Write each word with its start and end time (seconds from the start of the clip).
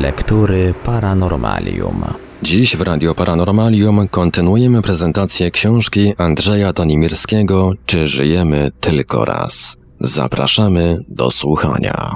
Lektury 0.00 0.74
Paranormalium. 0.84 2.04
Dziś 2.42 2.76
w 2.76 2.80
Radio 2.80 3.14
Paranormalium 3.14 4.08
kontynuujemy 4.08 4.82
prezentację 4.82 5.50
książki 5.50 6.12
Andrzeja 6.18 6.72
Tonimirskiego 6.72 7.72
Czy 7.86 8.06
żyjemy 8.06 8.72
tylko 8.80 9.24
raz? 9.24 9.76
Zapraszamy 10.00 10.98
do 11.08 11.30
słuchania. 11.30 12.12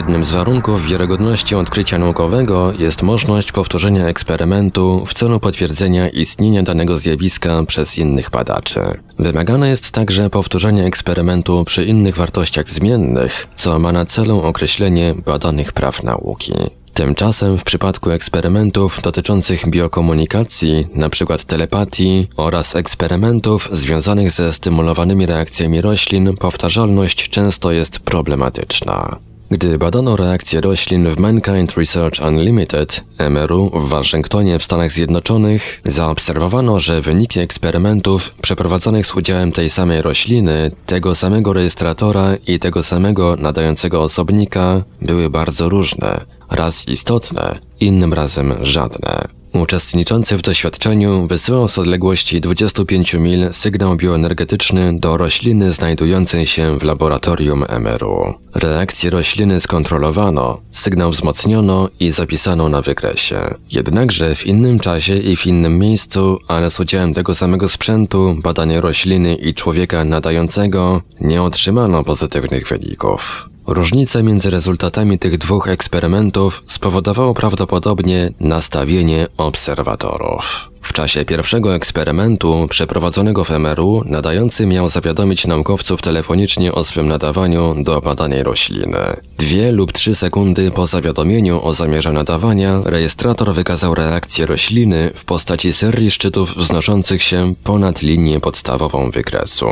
Jednym 0.00 0.24
z 0.24 0.32
warunków 0.32 0.88
wiarygodności 0.88 1.54
odkrycia 1.54 1.98
naukowego 1.98 2.72
jest 2.78 3.02
możliwość 3.02 3.52
powtórzenia 3.52 4.06
eksperymentu 4.06 5.06
w 5.06 5.14
celu 5.14 5.40
potwierdzenia 5.40 6.08
istnienia 6.08 6.62
danego 6.62 6.98
zjawiska 6.98 7.62
przez 7.66 7.98
innych 7.98 8.30
badaczy. 8.30 8.80
Wymagane 9.18 9.68
jest 9.68 9.90
także 9.90 10.30
powtórzenie 10.30 10.84
eksperymentu 10.84 11.64
przy 11.64 11.84
innych 11.84 12.16
wartościach 12.16 12.70
zmiennych, 12.70 13.46
co 13.56 13.78
ma 13.78 13.92
na 13.92 14.06
celu 14.06 14.42
określenie 14.42 15.14
badanych 15.26 15.72
praw 15.72 16.02
nauki. 16.02 16.52
Tymczasem 16.94 17.58
w 17.58 17.64
przypadku 17.64 18.10
eksperymentów 18.10 19.00
dotyczących 19.02 19.70
biokomunikacji, 19.70 20.86
np. 20.94 21.36
telepatii 21.46 22.28
oraz 22.36 22.76
eksperymentów 22.76 23.68
związanych 23.72 24.30
ze 24.30 24.52
stymulowanymi 24.52 25.26
reakcjami 25.26 25.80
roślin, 25.80 26.36
powtarzalność 26.36 27.28
często 27.28 27.72
jest 27.72 27.98
problematyczna. 27.98 29.29
Gdy 29.50 29.78
badano 29.78 30.16
reakcje 30.16 30.60
roślin 30.60 31.08
w 31.08 31.18
Mankind 31.18 31.76
Research 31.76 32.20
Unlimited, 32.28 33.04
MRU, 33.30 33.70
w 33.74 33.88
Waszyngtonie 33.88 34.58
w 34.58 34.64
Stanach 34.64 34.92
Zjednoczonych, 34.92 35.80
zaobserwowano, 35.84 36.80
że 36.80 37.02
wyniki 37.02 37.40
eksperymentów 37.40 38.34
przeprowadzonych 38.42 39.06
z 39.06 39.14
udziałem 39.14 39.52
tej 39.52 39.70
samej 39.70 40.02
rośliny, 40.02 40.70
tego 40.86 41.14
samego 41.14 41.52
rejestratora 41.52 42.34
i 42.46 42.58
tego 42.58 42.82
samego 42.82 43.36
nadającego 43.36 44.02
osobnika 44.02 44.82
były 45.02 45.30
bardzo 45.30 45.68
różne, 45.68 46.20
raz 46.50 46.88
istotne, 46.88 47.58
innym 47.80 48.12
razem 48.14 48.54
żadne. 48.62 49.39
Uczestniczący 49.52 50.36
w 50.36 50.42
doświadczeniu 50.42 51.26
wysyłał 51.26 51.68
z 51.68 51.78
odległości 51.78 52.40
25 52.40 53.14
mil 53.14 53.52
sygnał 53.52 53.96
bioenergetyczny 53.96 54.98
do 55.00 55.16
rośliny 55.16 55.72
znajdującej 55.72 56.46
się 56.46 56.78
w 56.78 56.82
laboratorium 56.82 57.64
MRU. 57.80 58.34
Reakcję 58.54 59.10
rośliny 59.10 59.60
skontrolowano, 59.60 60.60
sygnał 60.70 61.10
wzmocniono 61.10 61.88
i 62.00 62.10
zapisano 62.10 62.68
na 62.68 62.82
wykresie. 62.82 63.54
Jednakże 63.70 64.34
w 64.34 64.46
innym 64.46 64.78
czasie 64.78 65.16
i 65.16 65.36
w 65.36 65.46
innym 65.46 65.78
miejscu, 65.78 66.38
ale 66.48 66.70
z 66.70 66.80
udziałem 66.80 67.14
tego 67.14 67.34
samego 67.34 67.68
sprzętu, 67.68 68.36
badania 68.42 68.80
rośliny 68.80 69.34
i 69.34 69.54
człowieka 69.54 70.04
nadającego, 70.04 71.02
nie 71.20 71.42
otrzymano 71.42 72.04
pozytywnych 72.04 72.68
wyników. 72.68 73.49
Różnica 73.70 74.22
między 74.22 74.50
rezultatami 74.50 75.18
tych 75.18 75.38
dwóch 75.38 75.68
eksperymentów 75.68 76.62
spowodowało 76.66 77.34
prawdopodobnie 77.34 78.30
nastawienie 78.40 79.26
obserwatorów. 79.36 80.70
W 80.82 80.92
czasie 80.92 81.24
pierwszego 81.24 81.74
eksperymentu, 81.74 82.66
przeprowadzonego 82.70 83.44
w 83.44 83.50
MRU, 83.50 84.02
nadający 84.06 84.66
miał 84.66 84.88
zawiadomić 84.88 85.46
naukowców 85.46 86.02
telefonicznie 86.02 86.72
o 86.72 86.84
swym 86.84 87.08
nadawaniu 87.08 87.74
do 87.82 88.00
badanej 88.00 88.42
rośliny. 88.42 89.16
Dwie 89.38 89.72
lub 89.72 89.92
trzy 89.92 90.14
sekundy 90.14 90.70
po 90.70 90.86
zawiadomieniu 90.86 91.64
o 91.64 91.74
zamierze 91.74 92.12
nadawania, 92.12 92.80
rejestrator 92.84 93.54
wykazał 93.54 93.94
reakcję 93.94 94.46
rośliny 94.46 95.10
w 95.14 95.24
postaci 95.24 95.72
serii 95.72 96.10
szczytów 96.10 96.56
wznoszących 96.56 97.22
się 97.22 97.54
ponad 97.64 98.02
linię 98.02 98.40
podstawową 98.40 99.10
wykresu. 99.10 99.66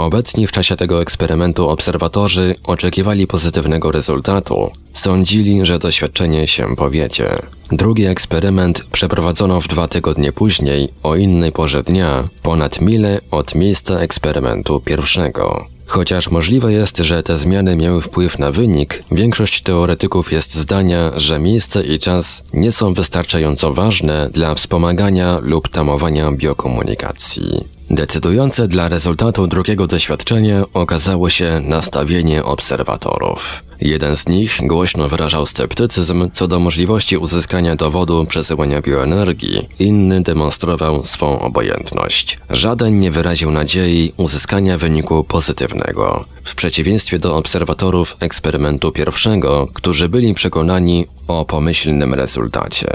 Obecni 0.00 0.46
w 0.46 0.52
czasie 0.52 0.76
tego 0.76 1.02
eksperymentu 1.02 1.68
obserwatorzy 1.68 2.54
oczekiwali 2.64 3.26
pozytywnego 3.26 3.92
rezultatu. 3.92 4.70
Sądzili, 4.92 5.66
że 5.66 5.78
doświadczenie 5.78 6.46
się 6.46 6.76
powiedzie. 6.76 7.42
Drugi 7.72 8.06
eksperyment 8.06 8.84
przeprowadzono 8.92 9.60
w 9.60 9.68
dwa 9.68 9.88
tygodnie 9.88 10.32
później, 10.32 10.88
o 11.02 11.16
innej 11.16 11.52
porze 11.52 11.82
dnia, 11.82 12.28
ponad 12.42 12.80
mile 12.80 13.20
od 13.30 13.54
miejsca 13.54 13.98
eksperymentu 13.98 14.80
pierwszego. 14.80 15.66
Chociaż 15.86 16.30
możliwe 16.30 16.72
jest, 16.72 16.98
że 16.98 17.22
te 17.22 17.38
zmiany 17.38 17.76
miały 17.76 18.02
wpływ 18.02 18.38
na 18.38 18.52
wynik, 18.52 19.02
większość 19.12 19.62
teoretyków 19.62 20.32
jest 20.32 20.54
zdania, 20.54 21.10
że 21.16 21.38
miejsce 21.38 21.82
i 21.82 21.98
czas 21.98 22.42
nie 22.52 22.72
są 22.72 22.94
wystarczająco 22.94 23.72
ważne 23.72 24.30
dla 24.32 24.54
wspomagania 24.54 25.38
lub 25.42 25.68
tamowania 25.68 26.32
biokomunikacji. 26.32 27.79
Decydujące 27.90 28.68
dla 28.68 28.88
rezultatu 28.88 29.46
drugiego 29.46 29.86
doświadczenia 29.86 30.64
okazało 30.74 31.30
się 31.30 31.60
nastawienie 31.64 32.44
obserwatorów. 32.44 33.64
Jeden 33.80 34.16
z 34.16 34.28
nich 34.28 34.58
głośno 34.62 35.08
wyrażał 35.08 35.46
sceptycyzm 35.46 36.30
co 36.34 36.48
do 36.48 36.58
możliwości 36.58 37.16
uzyskania 37.16 37.76
dowodu 37.76 38.26
przesyłania 38.26 38.82
bioenergii, 38.82 39.68
inny 39.78 40.22
demonstrował 40.22 41.04
swą 41.04 41.40
obojętność. 41.40 42.38
Żaden 42.50 43.00
nie 43.00 43.10
wyraził 43.10 43.50
nadziei 43.50 44.12
uzyskania 44.16 44.78
wyniku 44.78 45.24
pozytywnego. 45.24 46.24
W 46.44 46.54
przeciwieństwie 46.54 47.18
do 47.18 47.36
obserwatorów 47.36 48.16
eksperymentu 48.20 48.92
pierwszego, 48.92 49.68
którzy 49.74 50.08
byli 50.08 50.34
przekonani 50.34 51.06
o 51.28 51.44
pomyślnym 51.44 52.14
rezultacie. 52.14 52.86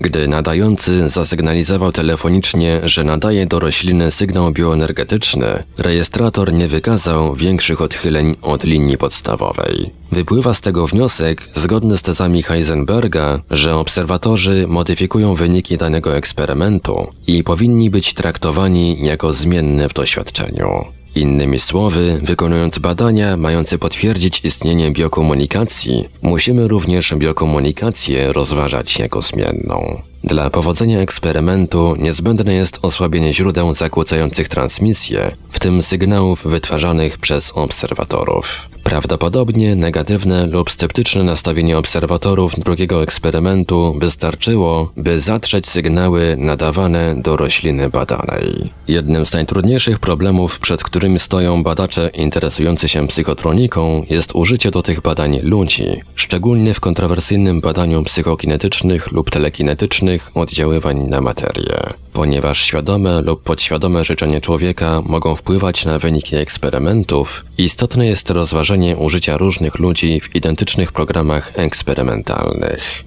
Gdy 0.00 0.28
nadający 0.28 1.08
zasygnalizował 1.08 1.92
telefonicznie, 1.92 2.80
że 2.84 3.04
nadaje 3.04 3.46
do 3.46 3.60
rośliny 3.60 4.10
sygnał 4.10 4.52
bioenergetyczny, 4.52 5.62
rejestrator 5.78 6.52
nie 6.52 6.68
wykazał 6.68 7.34
większych 7.34 7.80
odchyleń 7.80 8.36
od 8.42 8.64
linii 8.64 8.98
podstawowej. 8.98 9.90
Wypływa 10.12 10.54
z 10.54 10.60
tego 10.60 10.86
wniosek, 10.86 11.42
zgodny 11.54 11.96
z 11.96 12.02
tezami 12.02 12.42
Heisenberga, 12.42 13.40
że 13.50 13.76
obserwatorzy 13.76 14.66
modyfikują 14.68 15.34
wyniki 15.34 15.76
danego 15.76 16.16
eksperymentu 16.16 17.08
i 17.26 17.44
powinni 17.44 17.90
być 17.90 18.14
traktowani 18.14 19.04
jako 19.04 19.32
zmienne 19.32 19.88
w 19.88 19.94
doświadczeniu. 19.94 20.95
Innymi 21.16 21.60
słowy, 21.60 22.20
wykonując 22.22 22.78
badania 22.78 23.36
mające 23.36 23.78
potwierdzić 23.78 24.40
istnienie 24.44 24.90
biokomunikacji, 24.90 26.08
musimy 26.22 26.68
również 26.68 27.14
biokomunikację 27.14 28.32
rozważać 28.32 28.98
jako 28.98 29.22
zmienną. 29.22 30.02
Dla 30.24 30.50
powodzenia 30.50 31.00
eksperymentu 31.00 31.94
niezbędne 31.98 32.54
jest 32.54 32.78
osłabienie 32.82 33.34
źródeł 33.34 33.74
zakłócających 33.74 34.48
transmisję, 34.48 35.30
w 35.50 35.58
tym 35.58 35.82
sygnałów 35.82 36.46
wytwarzanych 36.46 37.18
przez 37.18 37.52
obserwatorów. 37.54 38.68
Prawdopodobnie 38.86 39.74
negatywne 39.74 40.46
lub 40.46 40.70
sceptyczne 40.70 41.24
nastawienie 41.24 41.78
obserwatorów 41.78 42.60
drugiego 42.60 43.02
eksperymentu 43.02 43.96
wystarczyło, 44.00 44.92
by 44.96 45.20
zatrzeć 45.20 45.66
sygnały 45.66 46.36
nadawane 46.38 47.22
do 47.22 47.36
rośliny 47.36 47.90
badanej. 47.90 48.70
Jednym 48.88 49.26
z 49.26 49.32
najtrudniejszych 49.32 49.98
problemów, 49.98 50.60
przed 50.60 50.82
którymi 50.82 51.18
stoją 51.18 51.62
badacze 51.62 52.10
interesujący 52.14 52.88
się 52.88 53.06
psychotroniką, 53.06 54.06
jest 54.10 54.34
użycie 54.34 54.70
do 54.70 54.82
tych 54.82 55.00
badań 55.00 55.40
ludzi, 55.42 55.86
szczególnie 56.14 56.74
w 56.74 56.80
kontrowersyjnym 56.80 57.60
badaniu 57.60 58.02
psychokinetycznych 58.02 59.12
lub 59.12 59.30
telekinetycznych 59.30 60.30
oddziaływań 60.34 60.98
na 60.98 61.20
materię. 61.20 62.05
Ponieważ 62.16 62.62
świadome 62.62 63.22
lub 63.22 63.42
podświadome 63.42 64.04
życzenie 64.04 64.40
człowieka 64.40 65.02
mogą 65.04 65.36
wpływać 65.36 65.84
na 65.84 65.98
wyniki 65.98 66.36
eksperymentów, 66.36 67.44
istotne 67.58 68.06
jest 68.06 68.30
rozważenie 68.30 68.96
użycia 68.96 69.36
różnych 69.36 69.78
ludzi 69.78 70.20
w 70.20 70.36
identycznych 70.36 70.92
programach 70.92 71.52
eksperymentalnych. 71.54 73.04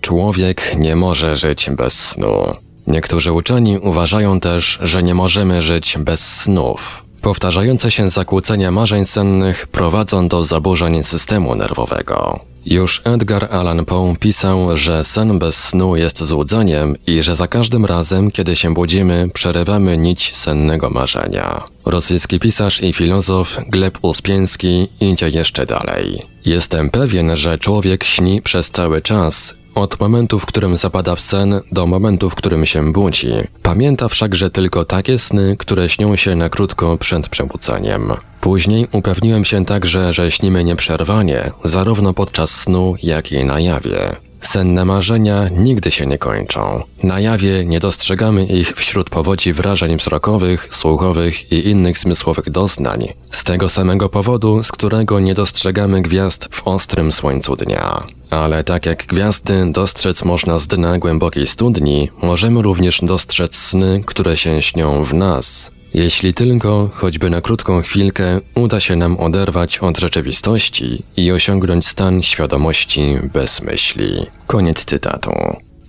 Człowiek 0.00 0.76
nie 0.78 0.96
może 0.96 1.36
żyć 1.36 1.70
bez 1.76 1.92
snu. 1.92 2.54
Niektórzy 2.86 3.32
uczeni 3.32 3.78
uważają 3.78 4.40
też, 4.40 4.78
że 4.82 5.02
nie 5.02 5.14
możemy 5.14 5.62
żyć 5.62 5.98
bez 5.98 6.20
snów. 6.20 7.04
Powtarzające 7.22 7.90
się 7.90 8.10
zakłócenia 8.10 8.70
marzeń 8.70 9.04
sennych 9.04 9.66
prowadzą 9.66 10.28
do 10.28 10.44
zaburzeń 10.44 11.02
systemu 11.02 11.54
nerwowego. 11.54 12.40
Już 12.66 13.02
Edgar 13.04 13.48
Allan 13.50 13.84
Poe 13.84 14.14
pisał, 14.20 14.76
że 14.76 15.04
sen 15.04 15.38
bez 15.38 15.56
snu 15.56 15.96
jest 15.96 16.24
złudzeniem 16.24 16.96
i 17.06 17.22
że 17.22 17.36
za 17.36 17.48
każdym 17.48 17.84
razem, 17.86 18.30
kiedy 18.30 18.56
się 18.56 18.74
budzimy, 18.74 19.28
przerywamy 19.34 19.98
nić 19.98 20.36
sennego 20.36 20.90
marzenia. 20.90 21.62
Rosyjski 21.86 22.40
pisarz 22.40 22.82
i 22.82 22.92
filozof 22.92 23.58
Gleb 23.68 23.98
Uspieński 24.02 24.88
idzie 25.00 25.28
jeszcze 25.28 25.66
dalej. 25.66 26.22
Jestem 26.44 26.90
pewien, 26.90 27.36
że 27.36 27.58
człowiek 27.58 28.04
śni 28.04 28.42
przez 28.42 28.70
cały 28.70 29.02
czas, 29.02 29.54
od 29.74 30.00
momentu, 30.00 30.38
w 30.38 30.46
którym 30.46 30.76
zapada 30.76 31.16
w 31.16 31.20
sen, 31.20 31.60
do 31.72 31.86
momentu, 31.86 32.30
w 32.30 32.34
którym 32.34 32.66
się 32.66 32.92
budzi. 32.92 33.32
Pamięta 33.62 34.08
wszakże 34.08 34.50
tylko 34.50 34.84
takie 34.84 35.18
sny, 35.18 35.56
które 35.58 35.88
śnią 35.88 36.16
się 36.16 36.36
na 36.36 36.48
krótko 36.48 36.98
przed 36.98 37.28
przebudzeniem. 37.28 38.12
Później 38.40 38.86
upewniłem 38.92 39.44
się 39.44 39.64
także, 39.64 40.12
że 40.12 40.30
śnimy 40.30 40.64
nieprzerwanie, 40.64 41.50
zarówno 41.64 42.14
podczas 42.14 42.50
snu, 42.50 42.94
jak 43.02 43.32
i 43.32 43.44
na 43.44 43.60
jawie. 43.60 44.29
Senne 44.40 44.84
marzenia 44.84 45.48
nigdy 45.48 45.90
się 45.90 46.06
nie 46.06 46.18
kończą. 46.18 46.82
Na 47.02 47.20
jawie 47.20 47.64
nie 47.64 47.80
dostrzegamy 47.80 48.46
ich 48.46 48.72
wśród 48.72 49.10
powodzi 49.10 49.52
wrażeń 49.52 49.96
wzrokowych, 49.96 50.68
słuchowych 50.74 51.52
i 51.52 51.68
innych 51.68 51.98
zmysłowych 51.98 52.50
doznań. 52.50 53.06
Z 53.30 53.44
tego 53.44 53.68
samego 53.68 54.08
powodu, 54.08 54.62
z 54.62 54.72
którego 54.72 55.20
nie 55.20 55.34
dostrzegamy 55.34 56.02
gwiazd 56.02 56.48
w 56.50 56.68
ostrym 56.68 57.12
słońcu 57.12 57.56
dnia. 57.56 58.06
Ale 58.30 58.64
tak 58.64 58.86
jak 58.86 59.06
gwiazdy 59.06 59.72
dostrzec 59.72 60.24
można 60.24 60.58
z 60.58 60.66
dna 60.66 60.98
głębokiej 60.98 61.46
studni, 61.46 62.08
możemy 62.22 62.62
również 62.62 63.00
dostrzec 63.02 63.56
sny, 63.56 64.02
które 64.06 64.36
się 64.36 64.62
śnią 64.62 65.04
w 65.04 65.14
nas. 65.14 65.70
Jeśli 65.94 66.34
tylko, 66.34 66.90
choćby 66.92 67.30
na 67.30 67.40
krótką 67.40 67.82
chwilkę, 67.82 68.40
uda 68.54 68.80
się 68.80 68.96
nam 68.96 69.20
oderwać 69.20 69.78
od 69.78 69.98
rzeczywistości 69.98 71.02
i 71.16 71.32
osiągnąć 71.32 71.86
stan 71.86 72.22
świadomości 72.22 73.18
bez 73.32 73.62
myśli. 73.62 74.26
Koniec 74.46 74.84
cytatu. 74.84 75.30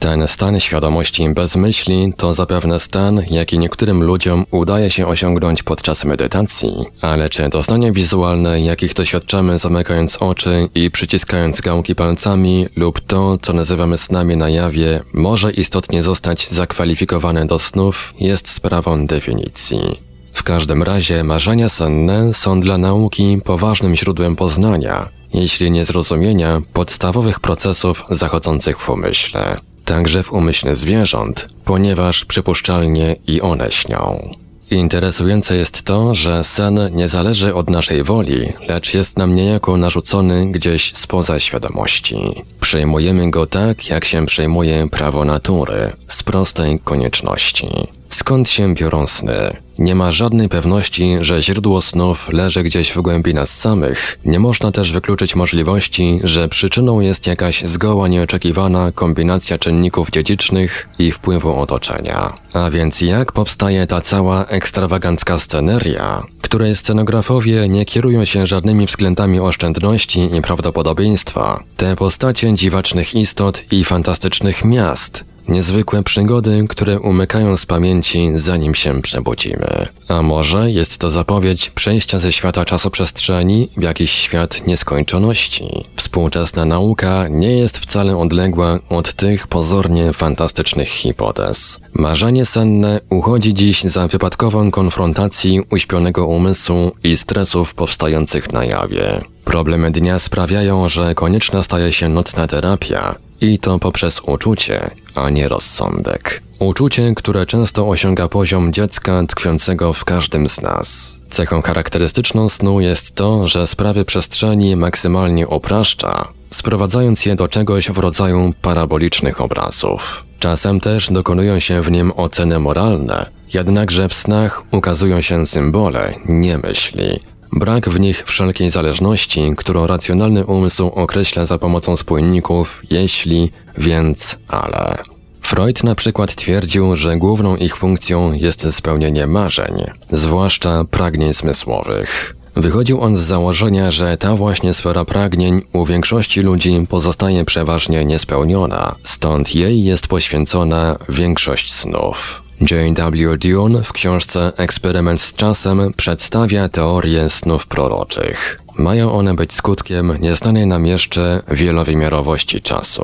Ten 0.02 0.28
stan 0.28 0.60
świadomości 0.60 1.30
bez 1.30 1.56
myśli 1.56 2.14
to 2.18 2.34
zapewne 2.34 2.80
stan, 2.80 3.22
jaki 3.30 3.60
niektórym 3.60 4.04
ludziom 4.04 4.46
udaje 4.52 4.92
się 4.92 5.08
osiągnąć 5.08 5.64
podczas 5.64 6.06
medytacji, 6.06 6.74
ale 7.02 7.30
czy 7.30 7.50
doznania 7.50 7.92
wizualne, 7.92 8.62
jakich 8.62 8.94
doświadczamy 8.94 9.58
zamykając 9.58 10.18
oczy 10.18 10.70
i 10.76 10.92
przyciskając 10.92 11.62
gałki 11.62 11.96
palcami 11.96 12.68
lub 12.76 13.00
to, 13.00 13.38
co 13.42 13.54
nazywamy 13.54 13.98
snami 13.98 14.38
na 14.38 14.50
jawie, 14.50 15.00
może 15.14 15.52
istotnie 15.52 16.04
zostać 16.04 16.50
zakwalifikowane 16.50 17.46
do 17.46 17.60
snów, 17.60 18.14
jest 18.20 18.48
sprawą 18.50 19.08
definicji. 19.08 20.00
W 20.34 20.44
każdym 20.44 20.84
razie 20.84 21.24
marzenia 21.24 21.70
senne 21.70 22.34
są 22.34 22.62
dla 22.62 22.78
nauki 22.78 23.42
poważnym 23.46 23.96
źródłem 23.96 24.36
poznania, 24.36 25.10
jeśli 25.34 25.72
nie 25.72 25.86
zrozumienia 25.86 26.62
podstawowych 26.74 27.40
procesów 27.40 28.04
zachodzących 28.10 28.80
w 28.80 28.90
umyśle 28.90 29.71
także 29.92 30.24
w 30.24 30.34
umyśle 30.34 30.76
zwierząt, 30.76 31.48
ponieważ 31.66 32.26
przypuszczalnie 32.26 33.16
i 33.28 33.42
one 33.42 33.72
śnią. 33.72 34.36
Interesujące 34.72 35.58
jest 35.58 35.84
to, 35.84 36.16
że 36.16 36.44
sen 36.44 36.80
nie 36.92 37.08
zależy 37.08 37.56
od 37.56 37.70
naszej 37.70 38.04
woli, 38.04 38.54
lecz 38.68 38.94
jest 38.94 39.18
nam 39.18 39.36
niejako 39.36 39.78
narzucony 39.78 40.52
gdzieś 40.52 40.94
spoza 40.96 41.40
świadomości. 41.40 42.16
Przejmujemy 42.62 43.32
go 43.32 43.46
tak, 43.46 43.90
jak 43.90 44.06
się 44.06 44.26
przejmuje 44.26 44.88
prawo 44.90 45.26
natury, 45.26 45.94
z 46.08 46.24
prostej 46.24 46.80
konieczności. 46.80 47.68
Skąd 48.12 48.50
się 48.50 48.76
biorą 48.76 49.08
sny? 49.08 49.58
Nie 49.80 49.96
ma 49.96 50.12
żadnej 50.12 50.50
pewności, 50.50 51.18
że 51.22 51.42
źródło 51.42 51.82
snów 51.82 52.30
leży 52.34 52.64
gdzieś 52.64 52.92
w 52.92 53.02
głębi 53.02 53.34
nas 53.34 53.58
samych. 53.58 54.20
Nie 54.26 54.40
można 54.40 54.72
też 54.72 54.92
wykluczyć 54.92 55.36
możliwości, 55.36 56.20
że 56.24 56.50
przyczyną 56.50 57.00
jest 57.00 57.28
jakaś 57.28 57.64
zgoła 57.64 58.08
nieoczekiwana 58.08 58.92
kombinacja 58.92 59.58
czynników 59.58 60.10
dziedzicznych 60.10 60.90
i 61.00 61.12
wpływu 61.12 61.60
otoczenia. 61.60 62.34
A 62.54 62.70
więc 62.70 63.02
jak 63.02 63.32
powstaje 63.32 63.88
ta 63.88 64.02
cała 64.02 64.46
ekstrawagancka 64.46 65.40
sceneria, 65.40 66.24
której 66.42 66.76
scenografowie 66.76 67.70
nie 67.70 67.86
kierują 67.86 68.26
się 68.26 68.48
żadnymi 68.48 68.86
względami 68.86 69.40
oszczędności 69.40 70.30
i 70.38 70.42
prawdopodobieństwa. 70.42 71.64
Te 71.78 71.96
postacie 71.96 72.56
dziwacznych 72.56 73.16
istot 73.16 73.62
i 73.72 73.84
fantastycznych 73.84 74.66
miast, 74.66 75.31
Niezwykłe 75.48 76.04
przygody, 76.04 76.66
które 76.70 77.00
umykają 77.00 77.58
z 77.58 77.66
pamięci 77.66 78.32
zanim 78.36 78.76
się 78.76 79.02
przebudzimy. 79.02 79.88
A 80.08 80.22
może 80.22 80.72
jest 80.72 80.98
to 80.98 81.12
zapowiedź 81.12 81.70
przejścia 81.70 82.20
ze 82.20 82.32
świata 82.32 82.66
czasoprzestrzeni 82.66 83.70
w 83.78 83.82
jakiś 83.82 84.12
świat 84.12 84.68
nieskończoności. 84.68 85.86
Współczesna 85.96 86.66
nauka 86.66 87.28
nie 87.28 87.58
jest 87.58 87.78
wcale 87.78 88.18
odległa 88.18 88.80
od 88.90 89.14
tych 89.14 89.48
pozornie 89.48 90.14
fantastycznych 90.14 90.90
hipotez. 90.90 91.80
Marzenie 91.94 92.46
senne 92.46 93.00
uchodzi 93.10 93.54
dziś 93.54 93.84
za 93.84 94.08
wypadkową 94.08 94.72
konfrontacji 94.72 95.62
uśpionego 95.72 96.26
umysłu 96.26 96.92
i 97.04 97.18
stresów 97.18 97.74
powstających 97.76 98.54
na 98.54 98.66
jawie. 98.66 99.22
Problemy 99.46 99.92
dnia 99.92 100.20
sprawiają, 100.20 100.90
że 100.90 101.16
konieczna 101.16 101.64
staje 101.64 101.94
się 101.94 102.10
nocna 102.10 102.48
terapia, 102.48 103.16
i 103.42 103.60
to 103.60 103.80
poprzez 103.80 104.20
uczucie, 104.20 104.90
a 105.16 105.30
nie 105.30 105.48
rozsądek. 105.48 106.44
Uczucie, 106.60 107.14
które 107.16 107.46
często 107.46 107.90
osiąga 107.90 108.28
poziom 108.28 108.74
dziecka 108.74 109.24
tkwiącego 109.28 109.94
w 109.94 110.06
każdym 110.06 110.50
z 110.50 110.62
nas. 110.62 111.16
Cechą 111.30 111.62
charakterystyczną 111.62 112.50
snu 112.50 112.82
jest 112.82 113.16
to, 113.16 113.48
że 113.48 113.68
sprawy 113.68 114.06
przestrzeni 114.06 114.76
maksymalnie 114.76 115.48
upraszcza, 115.48 116.28
sprowadzając 116.50 117.26
je 117.26 117.36
do 117.36 117.48
czegoś 117.48 117.92
w 117.92 117.98
rodzaju 117.98 118.54
parabolicznych 118.62 119.42
obrazów. 119.42 120.26
Czasem 120.40 120.80
też 120.80 121.10
dokonują 121.12 121.60
się 121.60 121.82
w 121.82 121.92
nim 121.92 122.12
oceny 122.16 122.60
moralne, 122.60 123.26
jednakże 123.54 124.10
w 124.10 124.14
snach 124.14 124.64
ukazują 124.72 125.22
się 125.22 125.48
symbole, 125.48 126.14
nie 126.26 126.58
myśli, 126.58 127.20
Brak 127.54 127.90
w 127.90 128.00
nich 128.00 128.24
wszelkiej 128.28 128.70
zależności, 128.70 129.54
którą 129.58 129.88
racjonalny 129.88 130.46
umysł 130.46 130.88
określa 130.88 131.46
za 131.46 131.58
pomocą 131.58 131.98
spójników 131.98 132.82
jeśli, 132.90 133.52
więc, 133.78 134.38
ale. 134.48 134.98
Freud 135.42 135.84
na 135.84 135.96
przykład 135.96 136.36
twierdził, 136.36 136.96
że 136.96 137.18
główną 137.18 137.56
ich 137.56 137.78
funkcją 137.78 138.34
jest 138.34 138.76
spełnienie 138.76 139.28
marzeń, 139.28 139.84
zwłaszcza 140.12 140.86
pragnień 140.92 141.34
zmysłowych. 141.34 142.36
Wychodził 142.56 143.02
on 143.02 143.18
z 143.18 143.20
założenia, 143.20 143.92
że 143.92 144.18
ta 144.18 144.36
właśnie 144.36 144.74
sfera 144.74 145.06
pragnień 145.06 145.62
u 145.74 145.86
większości 145.86 146.42
ludzi 146.42 146.88
pozostaje 146.90 147.46
przeważnie 147.46 148.06
niespełniona, 148.06 148.96
stąd 149.04 149.56
jej 149.56 149.84
jest 149.84 150.08
poświęcona 150.08 150.96
większość 151.10 151.74
snów. 151.74 152.44
Jane 152.70 153.12
W. 153.12 153.38
Dune 153.38 153.84
w 153.84 153.94
książce 153.94 154.52
Eksperyment 154.58 155.22
z 155.22 155.36
czasem 155.36 155.94
przedstawia 155.98 156.70
teorię 156.70 157.30
snów 157.30 157.68
proroczych. 157.68 158.62
Mają 158.78 159.12
one 159.12 159.34
być 159.34 159.54
skutkiem 159.54 160.18
nieznanej 160.20 160.68
nam 160.68 160.86
jeszcze 160.86 161.42
wielowymiarowości 161.48 162.62
czasu. 162.62 163.04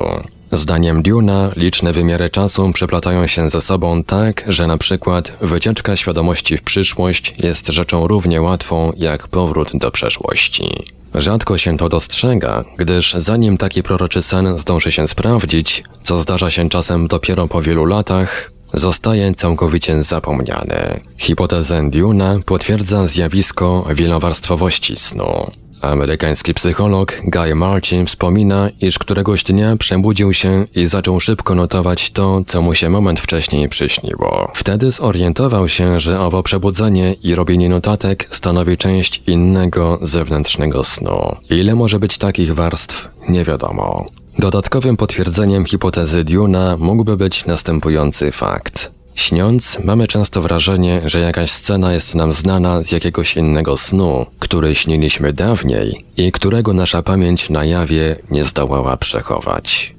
Zdaniem 0.52 1.02
Duna 1.02 1.50
liczne 1.56 1.92
wymiary 1.92 2.30
czasu 2.30 2.72
przeplatają 2.72 3.26
się 3.26 3.50
ze 3.50 3.60
sobą 3.60 4.04
tak, 4.04 4.44
że 4.48 4.66
na 4.66 4.78
przykład 4.78 5.32
wycieczka 5.40 5.96
świadomości 5.96 6.56
w 6.56 6.62
przyszłość 6.62 7.34
jest 7.38 7.66
rzeczą 7.66 8.06
równie 8.06 8.42
łatwą 8.42 8.92
jak 8.96 9.28
powrót 9.28 9.70
do 9.74 9.90
przeszłości. 9.90 10.84
Rzadko 11.14 11.58
się 11.58 11.76
to 11.76 11.88
dostrzega, 11.88 12.64
gdyż 12.76 13.14
zanim 13.14 13.58
taki 13.58 13.82
proroczy 13.82 14.22
sen 14.22 14.58
zdąży 14.58 14.92
się 14.92 15.08
sprawdzić, 15.08 15.84
co 16.02 16.18
zdarza 16.18 16.50
się 16.50 16.68
czasem 16.68 17.08
dopiero 17.08 17.48
po 17.48 17.62
wielu 17.62 17.84
latach, 17.84 18.57
zostaje 18.74 19.34
całkowicie 19.34 20.04
zapomniany. 20.04 21.00
Hipotezę 21.18 21.90
Duna 21.90 22.38
potwierdza 22.46 23.06
zjawisko 23.06 23.86
wielowarstwowości 23.94 24.96
snu. 24.96 25.50
Amerykański 25.82 26.54
psycholog 26.54 27.20
Guy 27.24 27.54
Martin 27.54 28.06
wspomina, 28.06 28.70
iż 28.80 28.98
któregoś 28.98 29.44
dnia 29.44 29.76
przebudził 29.76 30.32
się 30.32 30.66
i 30.74 30.86
zaczął 30.86 31.20
szybko 31.20 31.54
notować 31.54 32.10
to, 32.10 32.42
co 32.46 32.62
mu 32.62 32.74
się 32.74 32.90
moment 32.90 33.20
wcześniej 33.20 33.68
przyśniło. 33.68 34.52
Wtedy 34.54 34.90
zorientował 34.90 35.68
się, 35.68 36.00
że 36.00 36.20
owo 36.20 36.42
przebudzenie 36.42 37.14
i 37.22 37.34
robienie 37.34 37.68
notatek 37.68 38.28
stanowi 38.30 38.76
część 38.76 39.22
innego 39.26 39.98
zewnętrznego 40.02 40.84
snu. 40.84 41.36
Ile 41.50 41.74
może 41.74 41.98
być 41.98 42.18
takich 42.18 42.54
warstw, 42.54 43.08
nie 43.28 43.44
wiadomo. 43.44 44.06
Dodatkowym 44.38 44.96
potwierdzeniem 44.96 45.64
hipotezy 45.64 46.24
Duna 46.24 46.76
mógłby 46.76 47.16
być 47.16 47.46
następujący 47.46 48.32
fakt. 48.32 48.90
Śniąc, 49.14 49.78
mamy 49.84 50.08
często 50.08 50.42
wrażenie, 50.42 51.00
że 51.04 51.20
jakaś 51.20 51.50
scena 51.50 51.92
jest 51.92 52.14
nam 52.14 52.32
znana 52.32 52.82
z 52.82 52.92
jakiegoś 52.92 53.36
innego 53.36 53.76
snu, 53.76 54.26
który 54.38 54.74
śniliśmy 54.74 55.32
dawniej 55.32 56.04
i 56.16 56.32
którego 56.32 56.72
nasza 56.72 57.02
pamięć 57.02 57.50
na 57.50 57.64
jawie 57.64 58.16
nie 58.30 58.44
zdołała 58.44 58.96
przechować. 58.96 59.97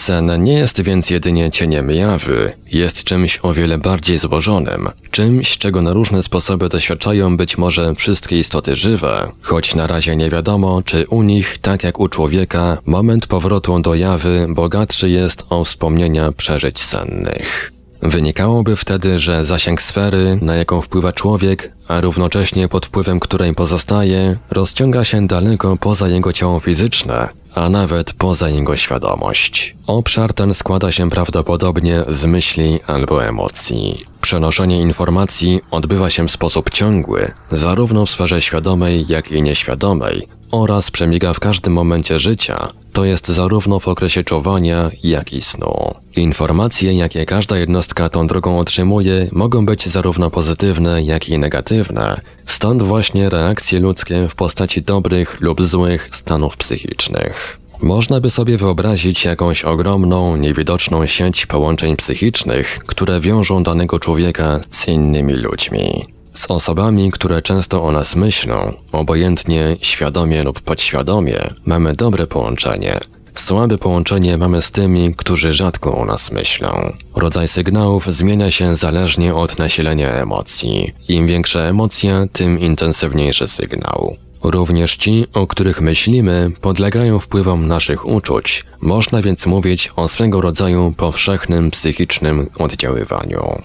Sen 0.00 0.44
nie 0.44 0.52
jest 0.52 0.82
więc 0.82 1.10
jedynie 1.10 1.50
cieniem 1.50 1.90
jawy, 1.90 2.52
jest 2.72 3.04
czymś 3.04 3.38
o 3.42 3.52
wiele 3.52 3.78
bardziej 3.78 4.18
złożonym, 4.18 4.88
czymś, 5.10 5.58
czego 5.58 5.82
na 5.82 5.92
różne 5.92 6.22
sposoby 6.22 6.68
doświadczają 6.68 7.36
być 7.36 7.58
może 7.58 7.94
wszystkie 7.94 8.38
istoty 8.38 8.76
żywe, 8.76 9.32
choć 9.42 9.74
na 9.74 9.86
razie 9.86 10.16
nie 10.16 10.30
wiadomo, 10.30 10.82
czy 10.82 11.06
u 11.08 11.22
nich, 11.22 11.58
tak 11.58 11.84
jak 11.84 12.00
u 12.00 12.08
człowieka, 12.08 12.78
moment 12.86 13.26
powrotu 13.26 13.80
do 13.80 13.94
jawy 13.94 14.46
bogatszy 14.48 15.10
jest 15.10 15.44
o 15.50 15.64
wspomnienia 15.64 16.32
przeżyć 16.32 16.78
sennych. 16.78 17.72
Wynikałoby 18.02 18.76
wtedy, 18.76 19.18
że 19.18 19.44
zasięg 19.44 19.82
sfery, 19.82 20.38
na 20.42 20.54
jaką 20.54 20.80
wpływa 20.80 21.12
człowiek, 21.12 21.72
a 21.88 22.00
równocześnie 22.00 22.68
pod 22.68 22.86
wpływem 22.86 23.20
której 23.20 23.54
pozostaje, 23.54 24.36
rozciąga 24.50 25.04
się 25.04 25.26
daleko 25.26 25.76
poza 25.76 26.08
jego 26.08 26.32
ciało 26.32 26.60
fizyczne, 26.60 27.28
a 27.54 27.70
nawet 27.70 28.12
poza 28.12 28.48
jego 28.48 28.76
świadomość. 28.76 29.76
Obszar 29.86 30.32
ten 30.34 30.54
składa 30.54 30.92
się 30.92 31.10
prawdopodobnie 31.10 32.04
z 32.08 32.24
myśli 32.24 32.80
albo 32.86 33.24
emocji. 33.24 34.04
Przenoszenie 34.20 34.80
informacji 34.80 35.60
odbywa 35.70 36.10
się 36.10 36.28
w 36.28 36.30
sposób 36.30 36.70
ciągły, 36.70 37.32
zarówno 37.50 38.06
w 38.06 38.10
sferze 38.10 38.42
świadomej, 38.42 39.04
jak 39.08 39.32
i 39.32 39.42
nieświadomej, 39.42 40.28
oraz 40.50 40.90
przemiga 40.90 41.32
w 41.32 41.40
każdym 41.40 41.72
momencie 41.72 42.18
życia, 42.18 42.68
to 42.92 43.04
jest 43.04 43.28
zarówno 43.28 43.80
w 43.80 43.88
okresie 43.88 44.24
czuwania, 44.24 44.90
jak 45.04 45.32
i 45.32 45.42
snu. 45.42 45.94
Informacje, 46.16 46.94
jakie 46.94 47.26
każda 47.26 47.58
jednostka 47.58 48.08
tą 48.08 48.26
drogą 48.26 48.58
otrzymuje, 48.58 49.28
mogą 49.32 49.66
być 49.66 49.86
zarówno 49.86 50.30
pozytywne, 50.30 51.02
jak 51.02 51.28
i 51.28 51.38
negatywne, 51.38 52.20
stąd 52.46 52.82
właśnie 52.82 53.30
reakcje 53.30 53.80
ludzkie 53.80 54.28
w 54.28 54.34
postaci 54.34 54.82
dobrych 54.82 55.40
lub 55.40 55.62
złych 55.62 56.08
stanów 56.12 56.56
psychicznych. 56.56 57.60
Można 57.82 58.20
by 58.20 58.30
sobie 58.30 58.56
wyobrazić 58.56 59.24
jakąś 59.24 59.64
ogromną, 59.64 60.36
niewidoczną 60.36 61.06
sieć 61.06 61.46
połączeń 61.46 61.96
psychicznych, 61.96 62.78
które 62.86 63.20
wiążą 63.20 63.62
danego 63.62 63.98
człowieka 63.98 64.60
z 64.70 64.88
innymi 64.88 65.32
ludźmi. 65.32 66.19
Z 66.40 66.50
osobami, 66.50 67.10
które 67.10 67.42
często 67.42 67.84
o 67.84 67.92
nas 67.92 68.16
myślą, 68.16 68.72
obojętnie 68.92 69.76
świadomie 69.80 70.42
lub 70.42 70.60
podświadomie, 70.60 71.38
mamy 71.64 71.94
dobre 71.94 72.26
połączenie. 72.26 73.00
Słabe 73.34 73.78
połączenie 73.78 74.38
mamy 74.38 74.62
z 74.62 74.70
tymi, 74.70 75.14
którzy 75.14 75.52
rzadko 75.52 75.98
o 75.98 76.04
nas 76.04 76.32
myślą. 76.32 76.92
Rodzaj 77.16 77.48
sygnałów 77.48 78.06
zmienia 78.06 78.50
się 78.50 78.76
zależnie 78.76 79.34
od 79.34 79.58
nasilenia 79.58 80.10
emocji. 80.10 80.92
Im 81.08 81.26
większa 81.26 81.60
emocja, 81.60 82.26
tym 82.32 82.60
intensywniejszy 82.60 83.48
sygnał. 83.48 84.16
Również 84.42 84.96
ci, 84.96 85.26
o 85.32 85.46
których 85.46 85.80
myślimy, 85.80 86.50
podlegają 86.60 87.18
wpływom 87.18 87.66
naszych 87.66 88.06
uczuć. 88.06 88.64
Można 88.80 89.22
więc 89.22 89.46
mówić 89.46 89.92
o 89.96 90.08
swego 90.08 90.40
rodzaju 90.40 90.94
powszechnym 90.96 91.70
psychicznym 91.70 92.50
oddziaływaniu. 92.58 93.62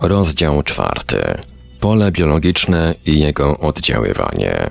Rozdział 0.00 0.62
czwarty. 0.62 1.18
Pole 1.80 2.12
biologiczne 2.12 2.94
i 3.06 3.18
jego 3.18 3.58
oddziaływanie. 3.58 4.70